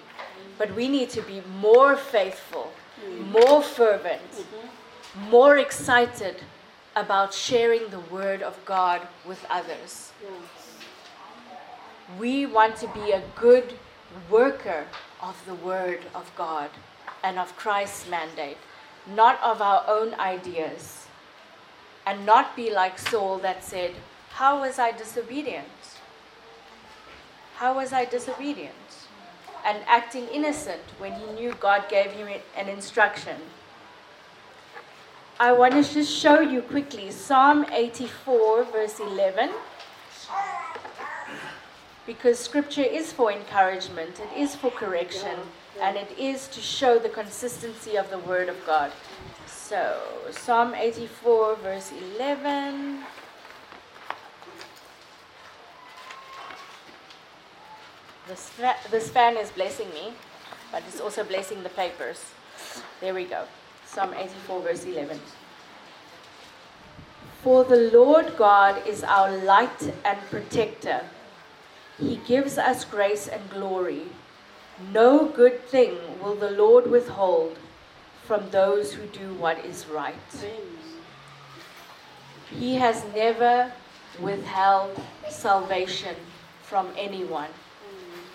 But 0.57 0.75
we 0.75 0.87
need 0.87 1.09
to 1.11 1.21
be 1.21 1.41
more 1.59 1.95
faithful, 1.95 2.71
more 3.31 3.61
fervent, 3.61 4.45
more 5.29 5.57
excited 5.57 6.37
about 6.95 7.33
sharing 7.33 7.89
the 7.89 7.99
word 7.99 8.41
of 8.41 8.63
God 8.65 9.01
with 9.25 9.45
others. 9.49 10.11
We 12.19 12.45
want 12.45 12.75
to 12.77 12.87
be 12.87 13.11
a 13.11 13.23
good 13.35 13.73
worker 14.29 14.85
of 15.21 15.41
the 15.45 15.55
word 15.55 16.01
of 16.15 16.31
God 16.35 16.69
and 17.23 17.37
of 17.37 17.55
Christ's 17.55 18.09
mandate, 18.09 18.57
not 19.07 19.39
of 19.43 19.61
our 19.61 19.83
own 19.87 20.13
ideas. 20.15 20.98
And 22.09 22.25
not 22.25 22.55
be 22.55 22.71
like 22.73 22.97
Saul 22.97 23.37
that 23.37 23.63
said, 23.63 23.93
How 24.31 24.61
was 24.61 24.79
I 24.79 24.91
disobedient? 24.91 25.67
How 27.57 27.75
was 27.75 27.93
I 27.93 28.05
disobedient? 28.05 28.73
And 29.63 29.77
acting 29.85 30.27
innocent 30.29 30.81
when 30.97 31.13
he 31.13 31.27
knew 31.33 31.53
God 31.59 31.87
gave 31.87 32.11
him 32.13 32.27
an 32.57 32.67
instruction. 32.67 33.39
I 35.39 35.51
want 35.51 35.73
to 35.73 35.83
just 35.83 36.11
show 36.11 36.39
you 36.39 36.63
quickly 36.63 37.11
Psalm 37.11 37.63
84, 37.71 38.63
verse 38.63 38.99
11 38.99 39.51
because 42.07 42.39
scripture 42.39 42.81
is 42.81 43.13
for 43.13 43.31
encouragement, 43.31 44.19
it 44.19 44.35
is 44.35 44.55
for 44.55 44.71
correction, 44.71 45.37
and 45.79 45.95
it 45.95 46.09
is 46.17 46.47
to 46.47 46.59
show 46.59 46.97
the 46.97 47.07
consistency 47.07 47.97
of 47.97 48.09
the 48.09 48.17
word 48.17 48.49
of 48.49 48.57
God. 48.65 48.91
So, 49.69 50.01
Psalm 50.31 50.73
84, 50.73 51.57
verse 51.57 51.91
11. 52.17 53.03
This, 58.27 58.49
this 58.89 59.11
fan 59.11 59.37
is 59.37 59.51
blessing 59.51 59.87
me, 59.89 60.13
but 60.71 60.81
it's 60.87 60.99
also 60.99 61.23
blessing 61.23 61.61
the 61.61 61.69
papers. 61.69 62.19
There 62.99 63.13
we 63.13 63.25
go. 63.25 63.43
Psalm 63.85 64.15
84, 64.15 64.61
verse 64.63 64.85
11. 64.85 65.19
For 67.43 67.63
the 67.63 67.91
Lord 67.93 68.37
God 68.37 68.81
is 68.87 69.03
our 69.03 69.37
light 69.37 69.93
and 70.03 70.17
protector. 70.31 71.01
He 71.99 72.19
gives 72.25 72.57
us 72.57 72.85
grace 72.85 73.27
and 73.27 73.47
glory. 73.51 74.07
No 74.91 75.25
good 75.25 75.63
thing 75.67 75.95
will 76.23 76.33
the 76.33 76.49
Lord 76.49 76.89
withhold 76.89 77.55
from 78.29 78.47
those 78.51 78.93
who 78.93 79.07
do 79.07 79.33
what 79.39 79.57
is 79.65 79.87
right. 79.87 80.13
He 82.59 82.75
has 82.75 83.03
never 83.15 83.71
withheld 84.19 85.01
salvation 85.31 86.15
from 86.61 86.89
anyone. 86.95 87.49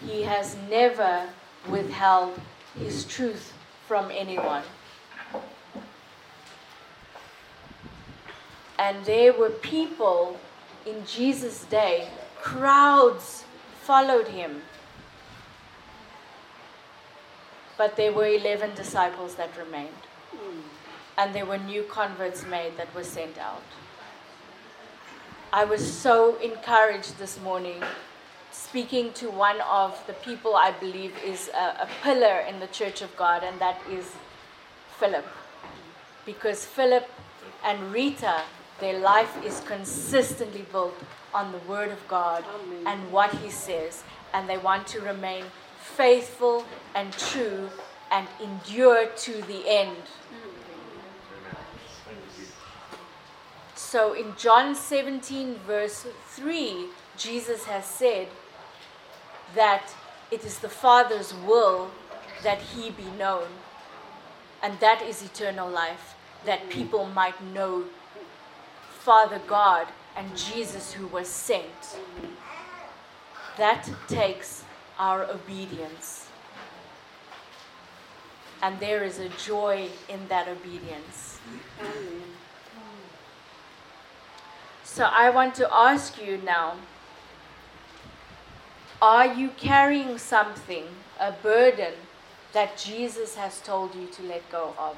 He 0.04 0.22
has 0.22 0.56
never 0.68 1.28
withheld 1.70 2.40
his 2.76 3.04
truth 3.04 3.52
from 3.86 4.10
anyone. 4.10 4.64
And 8.80 9.04
there 9.04 9.32
were 9.32 9.50
people 9.50 10.40
in 10.84 11.06
Jesus' 11.06 11.62
day, 11.66 12.08
crowds 12.42 13.44
followed 13.82 14.26
him. 14.26 14.62
But 17.76 17.96
there 17.96 18.12
were 18.12 18.26
11 18.26 18.74
disciples 18.74 19.34
that 19.34 19.56
remained. 19.56 20.02
Hmm. 20.30 20.60
And 21.18 21.34
there 21.34 21.46
were 21.46 21.58
new 21.58 21.82
converts 21.84 22.44
made 22.46 22.76
that 22.76 22.94
were 22.94 23.04
sent 23.04 23.38
out. 23.38 23.62
I 25.52 25.64
was 25.64 25.86
so 25.86 26.36
encouraged 26.38 27.18
this 27.18 27.40
morning 27.40 27.80
speaking 28.50 29.12
to 29.12 29.30
one 29.30 29.60
of 29.60 30.02
the 30.06 30.12
people 30.14 30.56
I 30.56 30.72
believe 30.72 31.12
is 31.24 31.48
a, 31.48 31.82
a 31.82 31.88
pillar 32.02 32.40
in 32.48 32.60
the 32.60 32.66
church 32.68 33.02
of 33.02 33.14
God, 33.16 33.42
and 33.44 33.60
that 33.60 33.78
is 33.90 34.12
Philip. 34.98 35.26
Because 36.24 36.64
Philip 36.64 37.08
and 37.64 37.92
Rita, 37.92 38.42
their 38.80 38.98
life 38.98 39.32
is 39.44 39.60
consistently 39.60 40.64
built 40.72 40.94
on 41.32 41.52
the 41.52 41.58
Word 41.58 41.90
of 41.90 42.06
God 42.08 42.44
Amen. 42.44 42.86
and 42.86 43.12
what 43.12 43.32
He 43.34 43.50
says, 43.50 44.04
and 44.32 44.48
they 44.48 44.58
want 44.58 44.86
to 44.88 45.00
remain 45.00 45.44
faithful 45.84 46.64
and 46.94 47.12
true 47.12 47.68
and 48.10 48.26
endure 48.42 49.06
to 49.06 49.42
the 49.42 49.62
end. 49.66 49.96
So 53.74 54.12
in 54.12 54.34
John 54.36 54.74
17, 54.74 55.56
verse 55.66 56.06
3, 56.28 56.86
Jesus 57.16 57.64
has 57.64 57.84
said 57.84 58.26
that 59.54 59.94
it 60.32 60.44
is 60.44 60.58
the 60.58 60.68
Father's 60.68 61.32
will 61.32 61.90
that 62.42 62.60
he 62.60 62.90
be 62.90 63.06
known. 63.16 63.46
And 64.62 64.80
that 64.80 65.02
is 65.02 65.22
eternal 65.22 65.68
life, 65.68 66.14
that 66.44 66.70
people 66.70 67.06
might 67.06 67.40
know 67.52 67.84
Father 68.90 69.40
God 69.46 69.86
and 70.16 70.36
Jesus 70.36 70.92
who 70.92 71.06
was 71.06 71.28
sent. 71.28 71.98
That 73.58 73.88
takes 74.08 74.63
our 74.98 75.24
obedience. 75.24 76.28
And 78.62 78.80
there 78.80 79.04
is 79.04 79.18
a 79.18 79.28
joy 79.30 79.88
in 80.08 80.26
that 80.28 80.48
obedience. 80.48 81.38
So 84.84 85.04
I 85.04 85.30
want 85.30 85.54
to 85.56 85.68
ask 85.74 86.24
you 86.24 86.38
now 86.38 86.76
are 89.02 89.26
you 89.26 89.50
carrying 89.58 90.16
something, 90.16 90.84
a 91.20 91.32
burden 91.32 91.92
that 92.54 92.78
Jesus 92.78 93.34
has 93.34 93.60
told 93.60 93.94
you 93.94 94.06
to 94.06 94.22
let 94.22 94.50
go 94.50 94.72
of? 94.78 94.96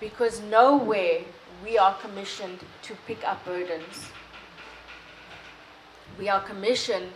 Because 0.00 0.40
nowhere 0.40 1.20
we 1.62 1.78
are 1.78 1.94
commissioned 1.94 2.60
to 2.82 2.94
pick 3.06 3.22
up 3.24 3.44
burdens. 3.44 4.10
We 6.18 6.28
are 6.28 6.40
commissioned 6.40 7.12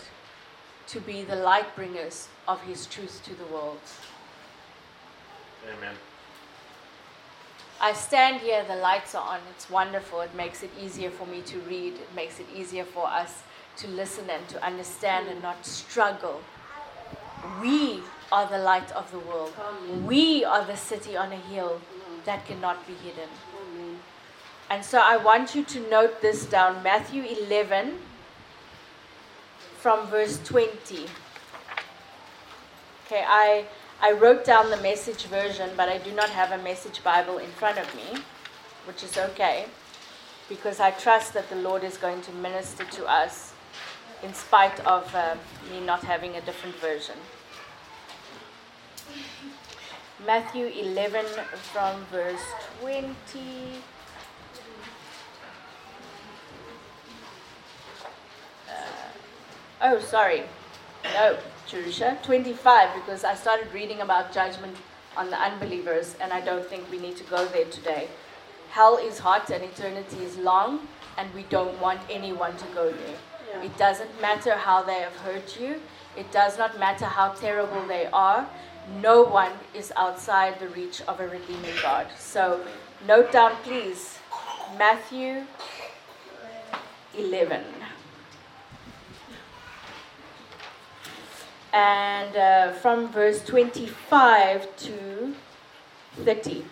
to 0.89 1.01
be 1.01 1.23
the 1.23 1.37
light 1.37 1.75
bringers 1.75 2.29
of 2.47 2.61
His 2.63 2.87
truth 2.87 3.21
to 3.25 3.35
the 3.35 3.45
world. 3.47 3.81
Amen. 5.67 5.95
I 7.81 7.93
stand 7.95 8.41
here, 8.41 8.65
the 8.65 8.77
lights 8.77 9.15
are 9.17 9.27
on. 9.27 9.41
It's 9.51 9.69
wonderful. 9.69 10.21
It 10.21 10.35
makes 10.37 10.63
it 10.63 10.71
easier 10.81 11.11
for 11.11 11.27
me 11.27 11.41
to 11.43 11.59
read. 11.61 11.95
It 11.95 12.15
makes 12.15 12.39
it 12.39 12.47
easier 12.55 12.85
for 12.85 13.09
us 13.09 13.43
to 13.79 13.89
listen 13.89 14.31
and 14.31 14.47
to 14.51 14.65
understand 14.65 15.29
and 15.29 15.43
not 15.43 15.67
struggle. 15.67 16.41
We 17.61 18.03
are 18.31 18.47
the 18.47 18.59
light 18.59 18.93
of 18.93 19.11
the 19.11 19.19
world. 19.19 19.53
Amen. 19.59 20.07
We 20.07 20.45
are 20.45 20.65
the 20.65 20.77
city 20.77 21.17
on 21.17 21.33
a 21.33 21.37
hill 21.37 21.81
that 22.25 22.47
cannot 22.47 22.87
be 22.87 22.95
hidden. 22.95 23.29
Amen. 23.61 23.99
And 24.71 24.85
so 24.85 25.01
I 25.01 25.17
want 25.17 25.57
you 25.57 25.65
to 25.65 25.91
note 25.91 26.23
this 26.23 26.47
down 26.47 26.85
Matthew 26.85 27.25
11 27.25 27.99
from 29.83 30.07
verse 30.07 30.39
20. 30.45 31.07
Okay, 33.05 33.25
I, 33.27 33.65
I 34.01 34.13
wrote 34.13 34.45
down 34.45 34.71
the 34.71 34.77
message 34.77 35.25
version, 35.25 35.71
but 35.77 35.89
I 35.89 35.99
do 35.99 36.13
not 36.13 36.31
have 36.31 36.53
a 36.53 36.63
message 36.63 37.03
Bible 37.03 37.39
in 37.39 37.51
front 37.51 37.79
of 37.79 37.93
me, 37.97 38.23
which 38.85 39.03
is 39.03 39.19
okay, 39.19 39.67
because 40.49 40.79
I 40.79 40.93
trust 40.93 41.35
that 41.35 41.51
the 41.51 41.57
Lord 41.57 41.83
is 41.83 41.97
going 41.97 42.23
to 42.23 42.31
minister 42.31 42.85
to 42.85 43.07
us 43.07 43.55
in 44.23 44.33
spite 44.35 44.79
of 44.87 45.13
uh, 45.17 45.35
me 45.69 45.81
not 45.85 46.05
having 46.05 46.37
a 46.37 46.41
different 46.43 46.77
version. 46.77 47.17
Matthew 50.25 50.67
11 50.67 51.27
from 51.73 52.05
verse 52.13 52.47
20. 52.81 53.13
Oh, 59.85 59.99
sorry. 59.99 60.45
No, 61.03 61.37
Jerusha. 61.67 62.17
25, 62.23 62.95
because 62.95 63.25
I 63.25 63.35
started 63.35 63.67
reading 63.75 64.01
about 64.01 64.33
judgment 64.33 64.77
on 65.17 65.29
the 65.29 65.37
unbelievers, 65.37 66.15
and 66.21 66.33
I 66.33 66.41
don't 66.41 66.65
think 66.65 66.89
we 66.89 66.99
need 67.01 67.17
to 67.17 67.25
go 67.25 67.47
there 67.47 67.65
today. 67.65 68.07
Hell 68.71 68.97
is 68.97 69.19
hot 69.19 69.51
and 69.51 69.65
eternity 69.65 70.19
is 70.19 70.39
long, 70.39 70.87
and 71.19 71.35
we 71.35 71.43
don't 71.51 71.81
want 71.81 72.01
anyone 72.09 72.57
to 72.59 72.65
go 72.67 72.93
there. 72.93 73.17
Yeah. 73.51 73.63
It 73.65 73.77
doesn't 73.77 74.21
matter 74.21 74.55
how 74.55 74.85
they 74.85 75.01
have 75.01 75.17
hurt 75.17 75.61
you, 75.61 75.81
it 76.17 76.31
does 76.31 76.59
not 76.59 76.79
matter 76.79 77.07
how 77.07 77.33
terrible 77.33 77.85
they 77.89 78.07
are. 78.13 78.49
No 79.01 79.25
one 79.25 79.53
is 79.75 79.93
outside 79.97 80.61
the 80.61 80.69
reach 80.69 81.03
of 81.03 81.19
a 81.19 81.27
redeeming 81.27 81.75
God. 81.83 82.07
So, 82.19 82.65
note 83.07 83.33
down, 83.33 83.57
please, 83.65 84.19
Matthew 84.79 85.45
11. 87.19 87.65
And 91.73 92.37
uh, 92.37 92.73
from 92.73 93.11
verse 93.11 93.43
25 93.45 94.77
to 94.77 95.35
30. 96.17 96.65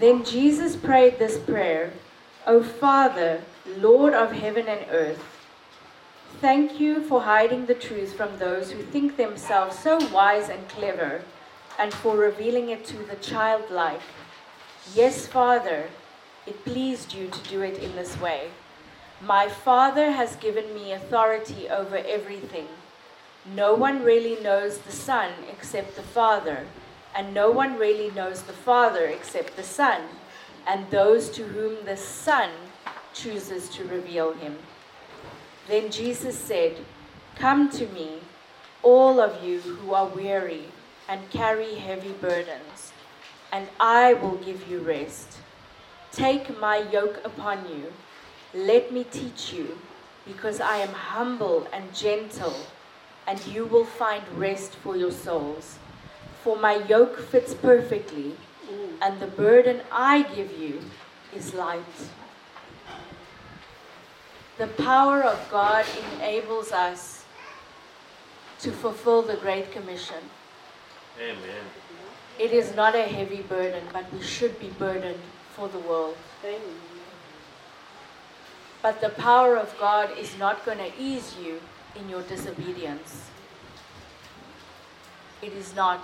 Then 0.00 0.24
Jesus 0.24 0.74
prayed 0.74 1.18
this 1.18 1.38
prayer 1.38 1.92
O 2.46 2.62
Father, 2.62 3.42
Lord 3.78 4.14
of 4.14 4.32
heaven 4.32 4.66
and 4.66 4.84
earth, 4.90 5.22
thank 6.40 6.80
you 6.80 7.00
for 7.04 7.22
hiding 7.22 7.66
the 7.66 7.74
truth 7.74 8.16
from 8.16 8.36
those 8.38 8.72
who 8.72 8.82
think 8.82 9.16
themselves 9.16 9.78
so 9.78 10.04
wise 10.08 10.48
and 10.48 10.68
clever, 10.68 11.22
and 11.78 11.94
for 11.94 12.16
revealing 12.16 12.70
it 12.70 12.84
to 12.86 12.96
the 13.04 13.14
childlike. 13.16 14.00
Yes, 14.92 15.28
Father, 15.28 15.88
it 16.44 16.64
pleased 16.64 17.14
you 17.14 17.28
to 17.28 17.48
do 17.48 17.62
it 17.62 17.78
in 17.78 17.94
this 17.94 18.20
way. 18.20 18.50
My 19.24 19.48
Father 19.48 20.10
has 20.10 20.34
given 20.34 20.74
me 20.74 20.90
authority 20.90 21.68
over 21.68 21.96
everything. 21.96 22.66
No 23.54 23.72
one 23.72 24.02
really 24.02 24.42
knows 24.42 24.78
the 24.78 24.90
Son 24.90 25.30
except 25.48 25.94
the 25.94 26.02
Father, 26.02 26.66
and 27.14 27.32
no 27.32 27.48
one 27.48 27.78
really 27.78 28.10
knows 28.10 28.42
the 28.42 28.52
Father 28.52 29.06
except 29.06 29.54
the 29.54 29.62
Son, 29.62 30.02
and 30.66 30.90
those 30.90 31.30
to 31.30 31.44
whom 31.44 31.84
the 31.84 31.96
Son 31.96 32.50
chooses 33.14 33.68
to 33.68 33.84
reveal 33.84 34.32
him. 34.32 34.58
Then 35.68 35.92
Jesus 35.92 36.36
said, 36.36 36.78
Come 37.36 37.70
to 37.70 37.86
me, 37.86 38.18
all 38.82 39.20
of 39.20 39.44
you 39.44 39.60
who 39.60 39.94
are 39.94 40.06
weary 40.06 40.64
and 41.08 41.30
carry 41.30 41.76
heavy 41.76 42.12
burdens, 42.12 42.92
and 43.52 43.68
I 43.78 44.14
will 44.14 44.38
give 44.38 44.68
you 44.68 44.80
rest. 44.80 45.38
Take 46.10 46.58
my 46.58 46.78
yoke 46.90 47.20
upon 47.24 47.68
you. 47.68 47.92
Let 48.54 48.92
me 48.92 49.04
teach 49.04 49.52
you, 49.52 49.78
because 50.26 50.60
I 50.60 50.76
am 50.76 50.92
humble 50.92 51.66
and 51.72 51.94
gentle, 51.94 52.54
and 53.26 53.44
you 53.46 53.64
will 53.64 53.86
find 53.86 54.22
rest 54.36 54.74
for 54.74 54.96
your 54.96 55.10
souls. 55.10 55.78
For 56.44 56.56
my 56.56 56.74
yoke 56.86 57.18
fits 57.18 57.54
perfectly, 57.54 58.36
and 59.00 59.20
the 59.20 59.26
burden 59.26 59.80
I 59.90 60.22
give 60.22 60.58
you 60.58 60.80
is 61.34 61.54
light. 61.54 62.08
The 64.58 64.66
power 64.66 65.22
of 65.22 65.38
God 65.50 65.86
enables 66.14 66.72
us 66.72 67.24
to 68.60 68.70
fulfill 68.70 69.22
the 69.22 69.36
Great 69.36 69.72
Commission. 69.72 70.30
Amen. 71.18 71.64
It 72.38 72.52
is 72.52 72.74
not 72.74 72.94
a 72.94 73.02
heavy 73.02 73.42
burden, 73.42 73.84
but 73.92 74.12
we 74.12 74.22
should 74.22 74.58
be 74.60 74.68
burdened 74.68 75.20
for 75.54 75.68
the 75.68 75.78
world. 75.78 76.16
But 78.82 79.00
the 79.00 79.10
power 79.10 79.56
of 79.56 79.74
God 79.78 80.10
is 80.18 80.36
not 80.38 80.64
going 80.66 80.78
to 80.78 80.90
ease 80.98 81.36
you 81.40 81.60
in 81.94 82.08
your 82.08 82.22
disobedience. 82.22 83.30
It 85.40 85.52
is 85.52 85.74
not. 85.74 86.00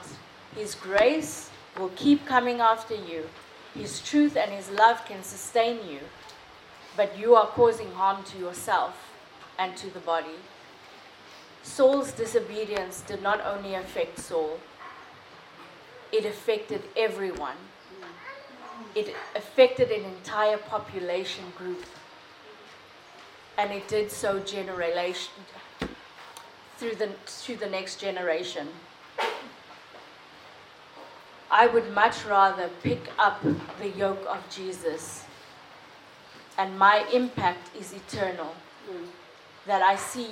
His 0.55 0.75
grace 0.77 1.51
will 1.77 1.91
keep 1.97 2.25
coming 2.25 2.61
after 2.61 2.95
you. 2.95 3.29
His 3.75 4.01
truth 4.01 4.37
and 4.37 4.53
His 4.53 4.71
love 4.71 5.05
can 5.05 5.23
sustain 5.23 5.89
you. 5.89 6.01
But 6.97 7.19
you 7.19 7.35
are 7.35 7.47
causing 7.47 7.93
harm 7.93 8.25
to 8.25 8.39
yourself 8.39 9.13
and 9.59 9.77
to 9.77 9.91
the 9.91 10.01
body. 10.01 10.39
Saul's 11.63 12.13
disobedience 12.13 13.03
did 13.03 13.23
not 13.23 13.45
only 13.45 13.75
affect 13.75 14.19
Saul, 14.19 14.59
it 16.13 16.25
affected 16.25 16.83
everyone. 16.97 17.57
It 18.95 19.15
affected 19.37 19.91
an 19.91 20.05
entire 20.05 20.57
population 20.57 21.45
group. 21.57 21.85
And 23.59 23.73
it 23.73 23.87
did 23.89 24.11
so 24.11 24.39
generation 24.39 25.33
through 26.79 26.95
the 26.95 27.11
to 27.43 27.57
the 27.57 27.69
next 27.69 28.01
generation. 28.01 28.69
I 31.51 31.67
would 31.67 31.93
much 31.93 32.25
rather 32.25 32.71
pick 32.83 33.11
up 33.19 33.43
the 33.81 33.89
yoke 33.89 34.25
of 34.29 34.49
Jesus 34.49 35.25
and 36.59 36.77
my 36.77 37.07
impact 37.13 37.75
is 37.77 37.95
eternal. 37.95 38.53
That 39.67 39.81
I 39.81 39.95
see 39.95 40.31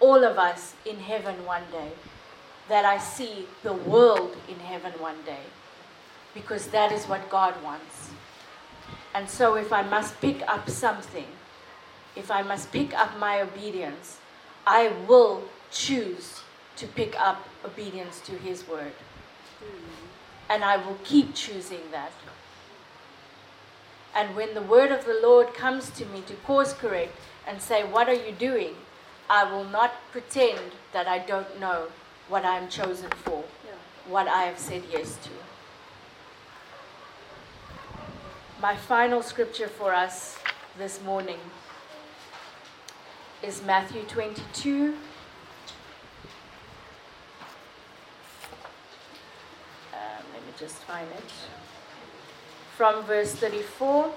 all 0.00 0.24
of 0.24 0.38
us 0.38 0.74
in 0.86 0.96
heaven 0.96 1.44
one 1.44 1.64
day. 1.70 1.90
That 2.68 2.86
I 2.86 2.98
see 2.98 3.46
the 3.62 3.74
world 3.74 4.34
in 4.48 4.58
heaven 4.60 4.92
one 4.98 5.22
day. 5.26 5.44
Because 6.32 6.68
that 6.68 6.90
is 6.90 7.04
what 7.04 7.28
God 7.28 7.54
wants. 7.62 8.10
And 9.14 9.28
so, 9.28 9.56
if 9.56 9.72
I 9.72 9.82
must 9.82 10.20
pick 10.20 10.42
up 10.48 10.70
something, 10.70 11.26
if 12.18 12.30
I 12.30 12.42
must 12.42 12.72
pick 12.72 12.92
up 12.94 13.16
my 13.18 13.40
obedience, 13.40 14.18
I 14.66 14.92
will 15.06 15.44
choose 15.70 16.40
to 16.76 16.86
pick 16.86 17.18
up 17.18 17.48
obedience 17.64 18.20
to 18.22 18.32
His 18.32 18.66
word. 18.66 18.92
Hmm. 19.60 20.52
And 20.52 20.64
I 20.64 20.76
will 20.76 20.98
keep 21.04 21.34
choosing 21.34 21.90
that. 21.92 22.12
And 24.14 24.34
when 24.34 24.54
the 24.54 24.62
word 24.62 24.90
of 24.90 25.04
the 25.04 25.20
Lord 25.22 25.54
comes 25.54 25.90
to 25.90 26.04
me 26.06 26.22
to 26.26 26.34
course 26.34 26.72
correct 26.72 27.14
and 27.46 27.62
say, 27.62 27.84
What 27.84 28.08
are 28.08 28.14
you 28.14 28.32
doing? 28.32 28.74
I 29.30 29.44
will 29.50 29.64
not 29.64 29.92
pretend 30.10 30.72
that 30.92 31.06
I 31.06 31.18
don't 31.18 31.60
know 31.60 31.88
what 32.28 32.44
I 32.44 32.56
am 32.56 32.68
chosen 32.68 33.10
for, 33.10 33.44
what 34.08 34.26
I 34.26 34.44
have 34.44 34.58
said 34.58 34.82
yes 34.90 35.18
to. 35.24 35.30
My 38.60 38.74
final 38.74 39.22
scripture 39.22 39.68
for 39.68 39.94
us 39.94 40.36
this 40.78 41.00
morning 41.02 41.38
is 43.42 43.62
Matthew 43.62 44.02
22. 44.02 44.94
Um, 49.92 49.98
let 50.32 50.44
me 50.44 50.52
just 50.58 50.76
find 50.76 51.06
it. 51.16 51.30
From 52.76 53.04
verse 53.04 53.34
34. 53.34 54.12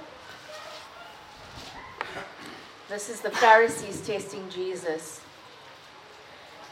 This 2.89 3.09
is 3.09 3.22
the 3.22 3.32
Pharisees 3.32 4.05
testing 4.05 4.49
Jesus. 4.49 5.22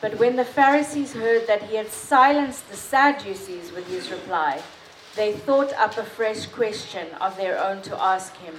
But 0.02 0.18
when 0.18 0.36
the 0.36 0.46
Pharisees 0.46 1.14
heard 1.14 1.46
that 1.48 1.64
he 1.64 1.76
had 1.76 1.90
silenced 1.90 2.70
the 2.70 2.78
Sadducees 2.78 3.72
with 3.72 3.88
his 3.88 4.10
reply, 4.10 4.62
they 5.16 5.34
thought 5.34 5.74
up 5.74 5.98
a 5.98 6.04
fresh 6.04 6.46
question 6.48 7.08
of 7.22 7.38
their 7.38 7.60
own 7.60 7.82
to 7.84 8.02
ask 8.02 8.36
him. 8.38 8.56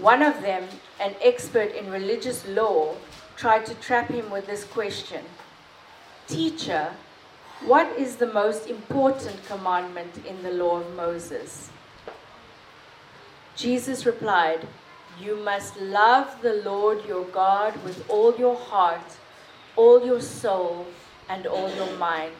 One 0.00 0.22
of 0.22 0.42
them, 0.42 0.68
an 0.98 1.14
expert 1.22 1.72
in 1.72 1.90
religious 1.90 2.46
law, 2.48 2.96
tried 3.36 3.64
to 3.66 3.74
trap 3.76 4.08
him 4.08 4.30
with 4.30 4.46
this 4.46 4.64
question 4.64 5.24
Teacher, 6.26 6.94
what 7.64 7.86
is 7.96 8.16
the 8.16 8.26
most 8.26 8.68
important 8.68 9.44
commandment 9.46 10.24
in 10.26 10.42
the 10.42 10.50
law 10.50 10.80
of 10.80 10.94
Moses? 10.96 11.70
Jesus 13.54 14.04
replied, 14.04 14.66
You 15.20 15.36
must 15.36 15.80
love 15.80 16.42
the 16.42 16.54
Lord 16.64 17.04
your 17.06 17.24
God 17.24 17.76
with 17.84 18.04
all 18.10 18.34
your 18.36 18.56
heart, 18.56 19.18
all 19.76 20.04
your 20.04 20.20
soul, 20.20 20.86
and 21.28 21.46
all 21.46 21.72
your 21.76 21.96
mind. 21.96 22.34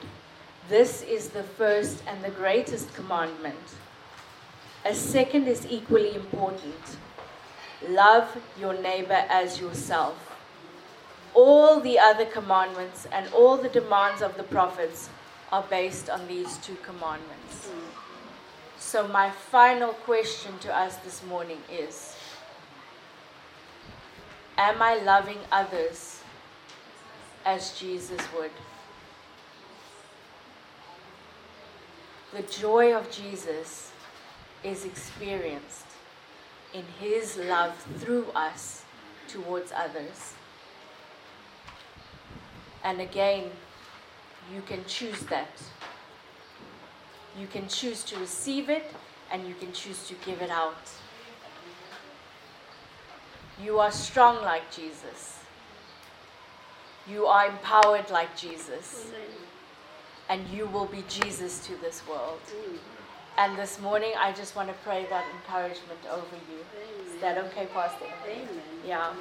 This 0.68 1.02
is 1.02 1.28
the 1.28 1.44
first 1.44 2.02
and 2.08 2.24
the 2.24 2.30
greatest 2.30 2.92
commandment. 2.94 3.76
A 4.84 4.94
second 4.94 5.46
is 5.46 5.66
equally 5.70 6.14
important 6.16 6.96
love 7.88 8.36
your 8.58 8.74
neighbor 8.80 9.24
as 9.28 9.60
yourself. 9.60 10.16
All 11.34 11.80
the 11.80 11.98
other 11.98 12.24
commandments 12.24 13.06
and 13.10 13.32
all 13.32 13.56
the 13.56 13.68
demands 13.68 14.22
of 14.22 14.36
the 14.36 14.44
prophets 14.44 15.08
are 15.52 15.64
based 15.68 16.08
on 16.08 16.26
these 16.28 16.58
two 16.58 16.76
commandments. 16.76 17.70
So, 18.78 19.08
my 19.08 19.30
final 19.30 19.92
question 19.92 20.58
to 20.60 20.74
us 20.74 20.96
this 20.96 21.24
morning 21.24 21.58
is 21.70 22.14
Am 24.56 24.80
I 24.80 24.96
loving 24.96 25.38
others 25.50 26.20
as 27.44 27.78
Jesus 27.78 28.20
would? 28.36 28.52
The 32.32 32.42
joy 32.42 32.94
of 32.94 33.10
Jesus 33.10 33.90
is 34.62 34.84
experienced 34.84 35.93
in 36.74 36.84
his 36.98 37.36
love 37.36 37.74
through 37.98 38.26
us 38.34 38.84
towards 39.28 39.72
others. 39.72 40.34
And 42.82 43.00
again, 43.00 43.44
you 44.52 44.60
can 44.62 44.84
choose 44.86 45.20
that. 45.30 45.62
You 47.38 47.46
can 47.46 47.68
choose 47.68 48.04
to 48.04 48.18
receive 48.18 48.68
it 48.68 48.92
and 49.32 49.48
you 49.48 49.54
can 49.54 49.72
choose 49.72 50.06
to 50.08 50.14
give 50.26 50.42
it 50.42 50.50
out. 50.50 50.90
You 53.62 53.78
are 53.78 53.92
strong 53.92 54.42
like 54.42 54.70
Jesus. 54.70 55.38
You 57.08 57.26
are 57.26 57.48
empowered 57.48 58.10
like 58.10 58.36
Jesus. 58.36 59.06
And 60.28 60.46
you 60.48 60.66
will 60.66 60.86
be 60.86 61.04
Jesus 61.08 61.64
to 61.66 61.76
this 61.76 62.02
world. 62.08 62.40
And 63.36 63.58
this 63.58 63.80
morning, 63.80 64.12
I 64.16 64.30
just 64.30 64.54
want 64.54 64.68
to 64.68 64.74
pray 64.84 65.06
that 65.10 65.24
encouragement 65.34 65.98
over 66.08 66.36
you. 66.48 67.12
Is 67.12 67.20
that 67.20 67.36
okay, 67.36 67.66
Pastor? 67.74 68.04
Amen. 68.28 68.46
Yeah. 68.86 69.12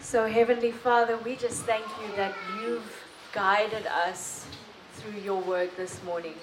So, 0.00 0.26
Heavenly 0.26 0.72
Father, 0.72 1.18
we 1.18 1.36
just 1.36 1.64
thank 1.64 1.84
you 2.00 2.16
that 2.16 2.34
you've 2.58 3.04
guided 3.32 3.86
us 3.86 4.46
through 4.94 5.20
your 5.20 5.42
word 5.42 5.70
this 5.76 6.02
morning. 6.04 6.36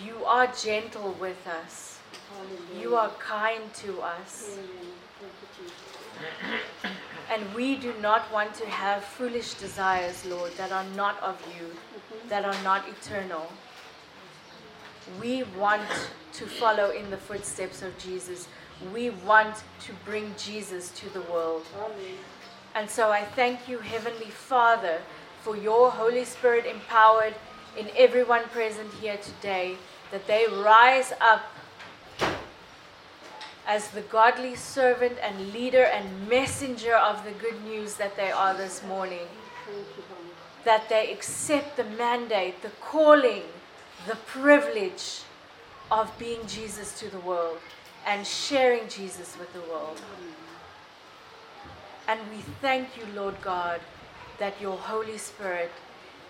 You 0.00 0.24
are 0.24 0.46
gentle 0.46 1.16
with 1.20 1.44
us, 1.48 1.98
you 2.80 2.94
are 2.94 3.10
kind 3.18 3.74
to 3.74 4.02
us. 4.02 4.56
And 7.30 7.42
we 7.54 7.76
do 7.76 7.94
not 8.00 8.30
want 8.32 8.54
to 8.54 8.66
have 8.66 9.04
foolish 9.04 9.54
desires, 9.54 10.24
Lord, 10.26 10.52
that 10.56 10.72
are 10.72 10.84
not 10.96 11.20
of 11.22 11.40
you, 11.58 11.66
mm-hmm. 11.66 12.28
that 12.28 12.44
are 12.44 12.62
not 12.62 12.84
eternal. 12.88 13.50
We 15.20 15.42
want 15.58 15.82
to 16.34 16.46
follow 16.46 16.90
in 16.90 17.10
the 17.10 17.16
footsteps 17.16 17.82
of 17.82 17.96
Jesus. 17.98 18.48
We 18.92 19.10
want 19.10 19.64
to 19.80 19.92
bring 20.04 20.34
Jesus 20.38 20.90
to 20.90 21.08
the 21.10 21.22
world. 21.22 21.64
And 22.74 22.88
so 22.88 23.10
I 23.10 23.24
thank 23.24 23.68
you, 23.68 23.78
Heavenly 23.78 24.30
Father, 24.30 24.98
for 25.42 25.56
your 25.56 25.90
Holy 25.90 26.24
Spirit 26.24 26.66
empowered 26.66 27.34
in 27.76 27.88
everyone 27.96 28.44
present 28.44 28.92
here 29.00 29.16
today, 29.18 29.76
that 30.10 30.26
they 30.26 30.46
rise 30.46 31.12
up 31.20 31.42
as 33.66 33.90
the 33.90 34.00
godly 34.02 34.54
servant 34.56 35.16
and 35.22 35.52
leader 35.52 35.84
and 35.84 36.28
messenger 36.28 36.96
of 36.96 37.24
the 37.24 37.30
good 37.32 37.62
news 37.64 37.94
that 37.94 38.16
they 38.16 38.30
are 38.30 38.54
this 38.54 38.82
morning. 38.84 39.26
That 40.64 40.88
they 40.88 41.12
accept 41.12 41.76
the 41.76 41.84
mandate, 41.84 42.62
the 42.62 42.70
calling, 42.80 43.42
the 44.06 44.16
privilege 44.26 45.22
of 45.90 46.10
being 46.18 46.46
Jesus 46.46 46.98
to 47.00 47.08
the 47.08 47.20
world 47.20 47.58
and 48.06 48.26
sharing 48.26 48.88
Jesus 48.88 49.36
with 49.38 49.52
the 49.52 49.60
world. 49.60 50.00
And 52.08 52.20
we 52.30 52.42
thank 52.60 52.96
you, 52.96 53.04
Lord 53.14 53.40
God, 53.42 53.80
that 54.38 54.60
your 54.60 54.76
Holy 54.76 55.18
Spirit 55.18 55.70